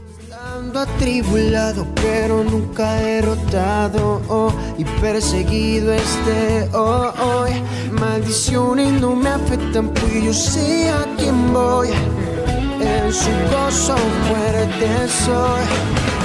[0.57, 7.61] Ando atribulado, pero nunca derrotado oh, y perseguido este oh, hoy.
[7.91, 11.89] Maldiciones no me afectan, pues yo sé a quién voy.
[11.89, 13.97] En su gozo
[14.29, 16.16] fuerte soy.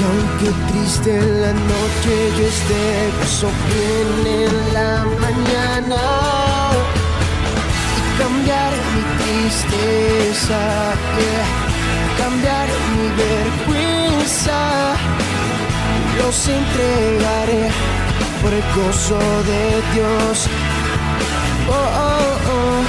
[0.00, 6.00] Y aunque triste la noche yo esté, gozo viene en la mañana
[7.98, 10.60] y cambiar mi tristeza,
[11.18, 11.48] yeah.
[12.16, 14.60] cambiar mi vergüenza
[16.16, 17.70] los entregaré
[18.40, 19.18] por el gozo
[19.50, 20.48] de Dios.
[21.68, 22.80] Oh, oh, oh.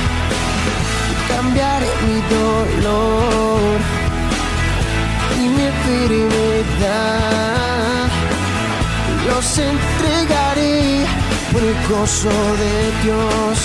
[1.28, 4.01] Cambiaré mi dolor
[5.42, 7.32] y mi enfermedad.
[9.28, 11.06] Los entregaré
[11.52, 12.30] por el gozo
[12.62, 12.74] de
[13.04, 13.58] Dios.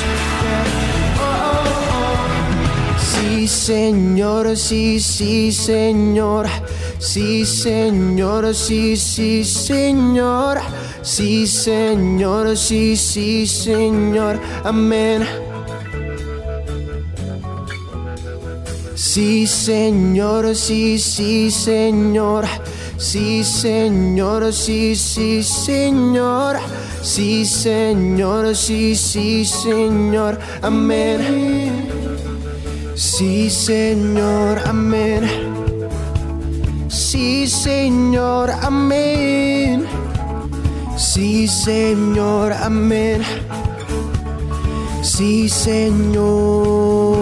[2.99, 6.47] Sí, Señor, sí, sí, Señor.
[6.99, 10.61] Sí, Señor, sí, sí, Señor.
[11.03, 14.41] Sí, Señor, sí, sí, Señor.
[14.64, 15.45] Amén.
[19.16, 22.44] Sí, Señor, sí, sí, Señor.
[22.98, 26.56] Sí, Señor, sí, sí, Señor.
[27.00, 30.38] Sí, Señor, sí, sí, Señor.
[30.60, 31.88] Amén.
[32.94, 35.24] Sí, Señor, amén.
[36.88, 39.86] Sí, Señor, amén.
[40.98, 43.22] Sí, Señor, amén.
[45.02, 47.15] Sí, Señor.